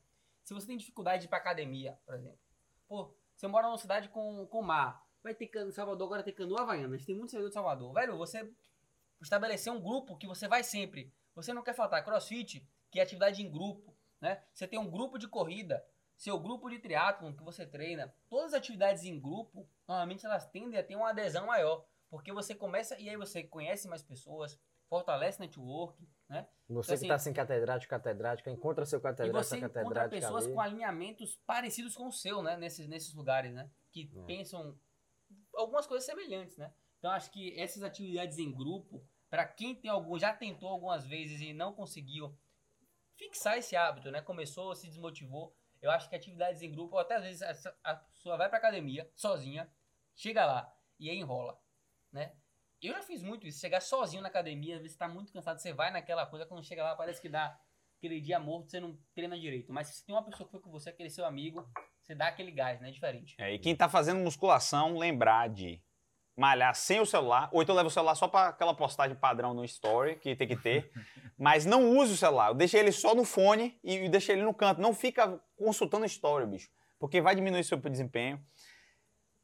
[0.48, 2.38] Se você tem dificuldade de ir pra academia, por exemplo.
[2.88, 5.06] Pô, você mora numa cidade com, com mar.
[5.22, 6.94] Vai ter cano, Salvador agora tem canoa havaiana.
[6.94, 7.92] A gente tem muito servidor de Salvador.
[7.92, 8.50] Velho, você
[9.20, 11.12] estabelecer um grupo que você vai sempre.
[11.34, 14.42] Você não quer faltar crossfit, que é atividade em grupo, né?
[14.54, 15.86] Você tem um grupo de corrida,
[16.16, 18.14] seu grupo de triatlon que você treina.
[18.30, 21.84] Todas as atividades em grupo, normalmente elas tendem a ter uma adesão maior.
[22.08, 26.46] Porque você começa e aí você conhece mais pessoas, fortalece network, né?
[26.68, 30.44] Você Assim, que tá sem catedrático, catedrática, encontra seu E catedrático, você encontra catedrática pessoas
[30.44, 30.54] ali.
[30.54, 32.56] com alinhamentos parecidos com o seu, né?
[32.56, 33.70] Nesses, nesses lugares, né?
[33.90, 34.22] Que É.
[34.26, 34.78] pensam
[35.54, 36.72] algumas coisas semelhantes, né?
[36.98, 41.40] Então acho que essas atividades em grupo, para quem tem algum, já tentou algumas vezes
[41.40, 42.36] e não conseguiu
[43.16, 44.20] fixar esse hábito, né?
[44.20, 45.56] Começou, se desmotivou.
[45.80, 47.42] Eu acho que atividades em grupo, ou até às vezes
[47.82, 49.70] a, pessoa vai pra academia sozinha,
[50.14, 51.58] chega lá e aí enrola,
[52.12, 52.34] né?
[52.80, 55.58] Eu já fiz muito isso, chegar sozinho na academia, às vezes você tá muito cansado,
[55.58, 57.58] você vai naquela coisa, quando chega lá parece que dá
[57.98, 59.72] aquele dia morto, você não treina direito.
[59.72, 61.68] Mas se tem uma pessoa que foi com você, aquele seu amigo,
[62.00, 62.88] você dá aquele gás, né?
[62.88, 63.34] É diferente.
[63.38, 65.82] É, e quem tá fazendo musculação, lembrar de
[66.36, 69.64] malhar sem o celular, ou então leva o celular só para aquela postagem padrão no
[69.64, 70.88] story, que tem que ter,
[71.36, 74.80] mas não use o celular, deixa ele só no fone e deixa ele no canto,
[74.80, 78.40] não fica consultando story, bicho, porque vai diminuir seu desempenho.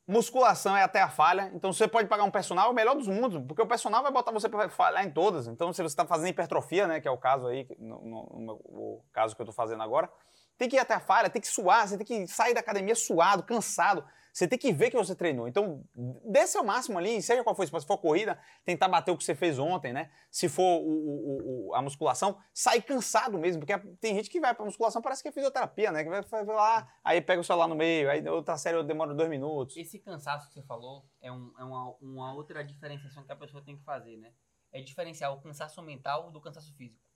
[0.06, 3.42] Musculação é até a falha, então você pode pagar um personal, o melhor dos mundos,
[3.48, 5.46] porque o personal vai botar você para falhar em todas.
[5.46, 8.52] Então, se você está fazendo hipertrofia, né, que é o caso aí, no, no- no
[8.54, 10.10] o caso que eu estou fazendo agora,
[10.58, 12.94] tem que ir até a falha, tem que suar, você tem que sair da academia
[12.94, 14.04] suado, cansado.
[14.34, 15.46] Você tem que ver que você treinou.
[15.46, 15.84] Então,
[16.24, 19.32] dê seu máximo ali, seja qual for, se for corrida, tentar bater o que você
[19.32, 20.10] fez ontem, né?
[20.28, 24.52] Se for o- o- o- a musculação, sai cansado mesmo, porque tem gente que vai
[24.52, 26.02] pra musculação, parece que é fisioterapia, né?
[26.02, 29.30] Que vai, vai lá, aí pega o celular no meio, aí outra série demora dois
[29.30, 29.76] minutos.
[29.76, 33.62] Esse cansaço que você falou é, um- é uma, uma outra diferenciação que a pessoa
[33.64, 34.32] tem que fazer, né?
[34.72, 37.08] É diferenciar o cansaço mental do cansaço físico.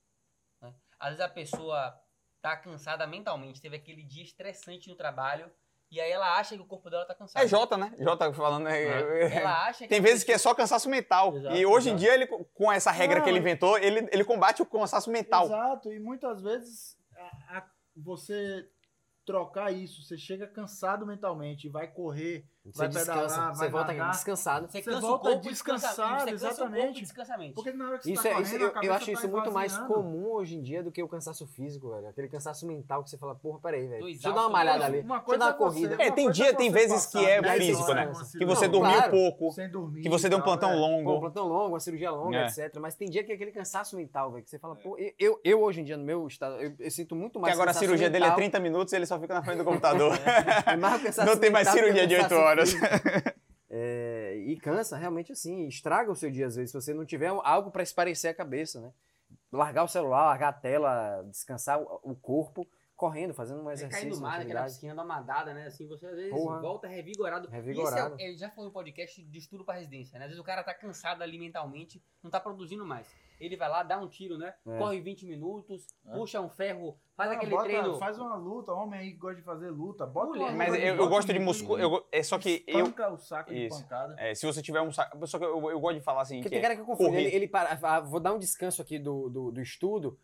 [0.63, 0.73] né?
[1.01, 2.01] Às vezes a pessoa
[2.41, 5.51] tá cansada mentalmente, teve aquele dia estressante no trabalho,
[5.91, 7.43] e aí ela acha que o corpo dela tá cansado.
[7.43, 7.95] É Jota, né?
[7.99, 8.65] Jota falando.
[8.65, 9.33] né?
[9.35, 11.37] Ela acha que Tem a vezes que é só cansaço mental.
[11.37, 12.01] Exato, e hoje em exato.
[12.05, 15.47] dia, ele, com essa regra Não, que ele inventou, ele, ele combate o cansaço mental.
[15.47, 17.67] Exato, e muitas vezes a- a-
[17.97, 18.67] você
[19.27, 23.69] trocar isso, você chega cansado mentalmente e vai correr, Você vai descansa, pedalar, você vai
[23.71, 24.11] volta nadar.
[24.11, 24.67] descansado.
[24.67, 27.01] Você Você cansa o volta corpo descansado, corpo exatamente.
[27.03, 27.55] descansamento.
[27.55, 29.29] Porque na hora que você Isso tá é, correndo, isso, eu, eu acho tá isso
[29.29, 32.09] muito mais comum hoje em dia do que o cansaço físico, velho.
[32.09, 34.05] Aquele cansaço mental que você fala, porra, peraí, velho.
[34.05, 35.01] Deixa eu dar uma malhada ali.
[35.01, 35.95] Uma Deixa eu dar uma é você- corrida.
[36.03, 38.39] É, tem coisa dia, é tem vezes que é físico, horas né?
[38.39, 39.11] Que você dormiu claro.
[39.11, 40.75] pouco, sem dormir que você deu um plantão é.
[40.75, 41.21] Pô, um longo.
[41.21, 42.47] plantão longo, uma cirurgia longa, É.
[42.47, 42.77] etc.
[42.81, 44.45] Mas tem dia que é aquele cansaço mental, velho.
[44.45, 47.39] Que você fala, pô, eu, hoje em dia, no meu estado, eu, sinto muito Que
[47.41, 49.59] mais agora a cirurgia dele é mental, 30 minutos e ele só fica na frente
[49.59, 50.13] do computador.
[50.67, 52.75] é Não tem mais que cirurgia de 8 cansaço horas.
[53.71, 57.29] É, e cansa, realmente assim, estraga o seu dia às vezes, se você não tiver
[57.29, 58.91] algo para esparecer a cabeça, né?
[59.53, 62.67] Largar o celular, largar a tela, descansar o corpo,
[62.99, 64.03] correndo, fazendo um exercício.
[64.09, 65.67] cair no mar, naquela piscina da madada, né?
[65.67, 66.61] Assim, você às vezes Porra.
[66.61, 67.49] volta revigorado.
[67.49, 68.17] Revigorado.
[68.17, 70.25] Isso é, ele já falou no podcast de estudo para residência, né?
[70.25, 73.07] Às vezes o cara tá cansado ali mentalmente, não tá produzindo mais.
[73.41, 74.53] Ele vai lá, dá um tiro, né?
[74.67, 74.79] É.
[74.79, 76.13] Corre 20 minutos, É.
[76.13, 77.97] puxa um ferro, faz Não, aquele bota- treino.
[77.97, 80.05] Faz uma luta, homem aí que gosta de fazer luta.
[80.05, 80.49] Bota Mulher.
[80.49, 81.79] uma Mas eu, eu gosto de músculo.
[81.79, 82.87] eu É só que eu.
[83.13, 83.81] O saco de Isso.
[83.81, 84.17] pancada.
[84.19, 85.25] é, se você tiver um saco.
[85.29, 86.39] Só que eu, eu gosto de falar assim.
[86.43, 87.17] Porque que tem é cara que confunde.
[87.17, 90.19] Ele, ele para, ah, vou dar um descanso aqui do, do, do estudo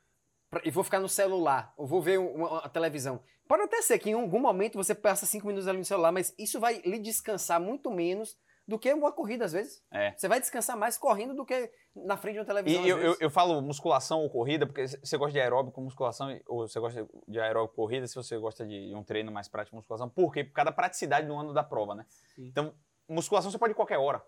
[0.64, 3.20] e vou ficar no celular, ou vou ver uma, uma televisão.
[3.48, 6.34] Pode até ser que em algum momento você passa cinco minutos ali no celular, mas
[6.38, 8.36] isso vai lhe descansar muito menos
[8.66, 9.82] do que uma corrida, às vezes.
[9.90, 10.12] É.
[10.16, 12.80] Você vai descansar mais correndo do que na frente de uma televisão.
[12.80, 13.20] E às eu, eu, vezes.
[13.20, 17.38] eu falo musculação ou corrida, porque você gosta de aeróbico, musculação, ou você gosta de
[17.38, 20.08] aeróbico corrida, se você gosta de um treino mais prático, musculação.
[20.08, 20.44] Por quê?
[20.44, 22.06] Por causa da praticidade no ano da prova, né?
[22.34, 22.46] Sim.
[22.46, 22.74] Então,
[23.06, 24.24] musculação você pode ir qualquer hora,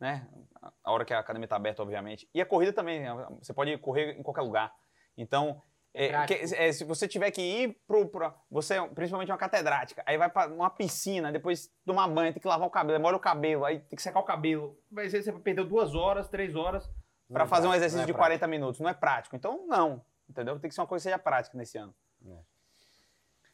[0.00, 0.26] né?
[0.60, 2.28] A- hora que a academia está aberta, obviamente.
[2.34, 3.26] E a corrida também, né?
[3.40, 4.74] você pode correr em qualquer lugar.
[5.16, 5.62] Então,
[5.94, 6.46] é, prático.
[6.46, 10.18] que- é, se você tiver que ir pro, pro você, é principalmente uma catedrática, aí
[10.18, 13.64] vai para uma piscina, depois tomar banho, tem que lavar o cabelo, molha o cabelo,
[13.64, 14.78] aí tem que secar o cabelo.
[14.90, 16.88] Vai ser, você perdeu duas horas, três horas
[17.32, 18.38] para é fazer um exercício é de prático.
[18.38, 18.80] 40 minutos.
[18.80, 19.34] Não é prático.
[19.34, 20.04] Então, não.
[20.28, 20.58] Entendeu?
[20.58, 21.94] Tem que ser uma coisa que seja prática nesse ano.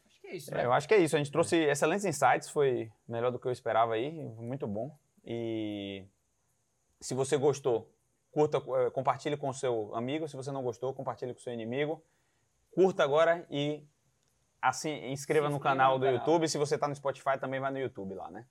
[0.05, 0.61] Acho que é isso, né?
[0.61, 1.15] É, eu acho que é isso.
[1.15, 4.95] A gente trouxe excelentes insights, foi melhor do que eu esperava aí, muito bom.
[5.23, 6.05] E
[6.99, 7.89] se você gostou,
[8.33, 10.27] curta, eh, compartilhe com o seu amigo.
[10.27, 12.03] Se você não gostou, compartilhe com o seu inimigo.
[12.71, 13.87] Curta agora e
[14.61, 16.19] assim, inscreva no canal no do canal.
[16.19, 16.49] YouTube.
[16.49, 18.45] Se você está no Spotify, também vai no YouTube lá, né?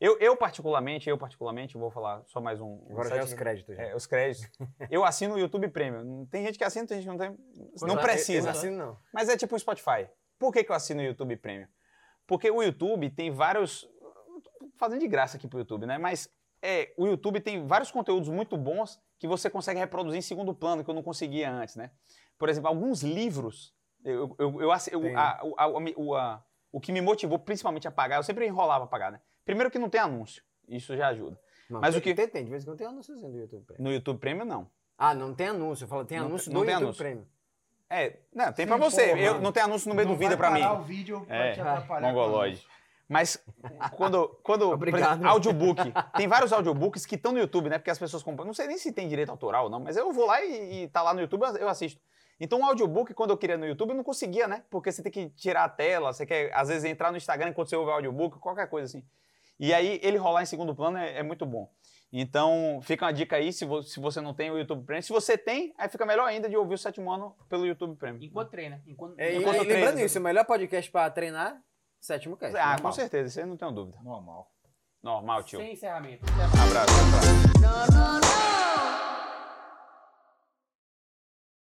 [0.00, 2.86] Eu, eu particularmente, eu particularmente, vou falar só mais um.
[2.88, 3.74] Agora já é os créditos.
[3.74, 3.82] Já.
[3.82, 4.48] É, os créditos.
[4.88, 6.24] Eu assino o YouTube Premium.
[6.26, 7.30] Tem gente que assina, tem gente que não tem.
[7.80, 8.42] Não Eu- Eu, precisa.
[8.44, 8.98] não assino, não.
[9.12, 10.06] Mas é tipo o Spotify.
[10.38, 11.66] Por que, que eu assino o YouTube Premium?
[12.28, 13.88] Porque o YouTube tem vários.
[14.76, 15.98] Fazendo de graça aqui pro YouTube, né?
[15.98, 16.30] Mas
[16.68, 20.84] é, o YouTube tem vários conteúdos muito bons que você consegue reproduzir em segundo plano,
[20.84, 21.90] que eu não conseguia antes, né?
[22.38, 23.74] Por exemplo, alguns livros.
[24.04, 25.16] Eu, eu, eu, assi- eu- Tem.
[25.16, 25.66] a- o- a-
[25.96, 29.20] o, a- o que me motivou principalmente a pagar, eu sempre enrolava a pagar, né?
[29.44, 30.42] Primeiro que não tem anúncio.
[30.68, 31.38] Isso já ajuda.
[31.70, 33.64] Não, Mas tem, o que- Tem, tem, de vez em quando tem anúnciozinho do YouTube
[33.64, 33.84] Premium.
[33.84, 34.70] No YouTube Premium, não.
[34.96, 35.84] Ah, não tem anúncio.
[35.84, 37.02] Eu falo, tem Não anúncio do não tem YouTube anúncio.
[37.04, 37.26] Premium.
[37.90, 39.08] É, não, tem Sim, pra você.
[39.08, 40.60] porra, eu, não tem anúncio no meio Não do vídeo pra mim.
[40.60, 42.06] parar o vídeo pra É, te atrapalhar.
[42.12, 42.66] Mongoloide.
[43.08, 43.42] Mas
[43.96, 45.12] quando, quando Obrigado.
[45.12, 45.80] exemplo, audiobook,
[46.16, 47.78] tem vários audiobooks que estão no YouTube, né?
[47.78, 48.44] Porque as pessoas compram.
[48.44, 50.88] Não sei nem se tem direito autoral ou não, mas eu vou lá e, e
[50.88, 52.00] tá lá no YouTube, eu assisto.
[52.40, 54.62] Então, o audiobook, quando eu queria no YouTube, eu não conseguia, né?
[54.70, 57.68] Porque você tem que tirar a tela, você quer, às vezes, entrar no Instagram enquanto
[57.70, 59.04] você ouve o audiobook, qualquer coisa assim.
[59.58, 61.68] E aí, ele rolar em segundo plano é, é muito bom.
[62.12, 65.02] Então, fica uma dica aí, se, vo- se você não tem o YouTube Premium.
[65.02, 68.22] Se você tem, aí fica melhor ainda de ouvir o sétimo ano pelo YouTube Premium.
[68.22, 68.82] Enquanto treina.
[68.86, 71.60] Enquanto, É, Enquanto e eu treino, lembrando isso, o melhor podcast pra treinar,
[72.00, 72.56] sétimo cast.
[72.56, 72.82] Ah, normal.
[72.82, 73.98] com certeza, isso aí não tenho dúvida.
[74.02, 74.50] Normal.
[75.02, 75.58] Normal, tio.
[75.60, 76.24] sem encerramento.
[76.26, 76.92] Abraço.
[76.92, 77.58] abraço.
[77.60, 78.77] No, no, no.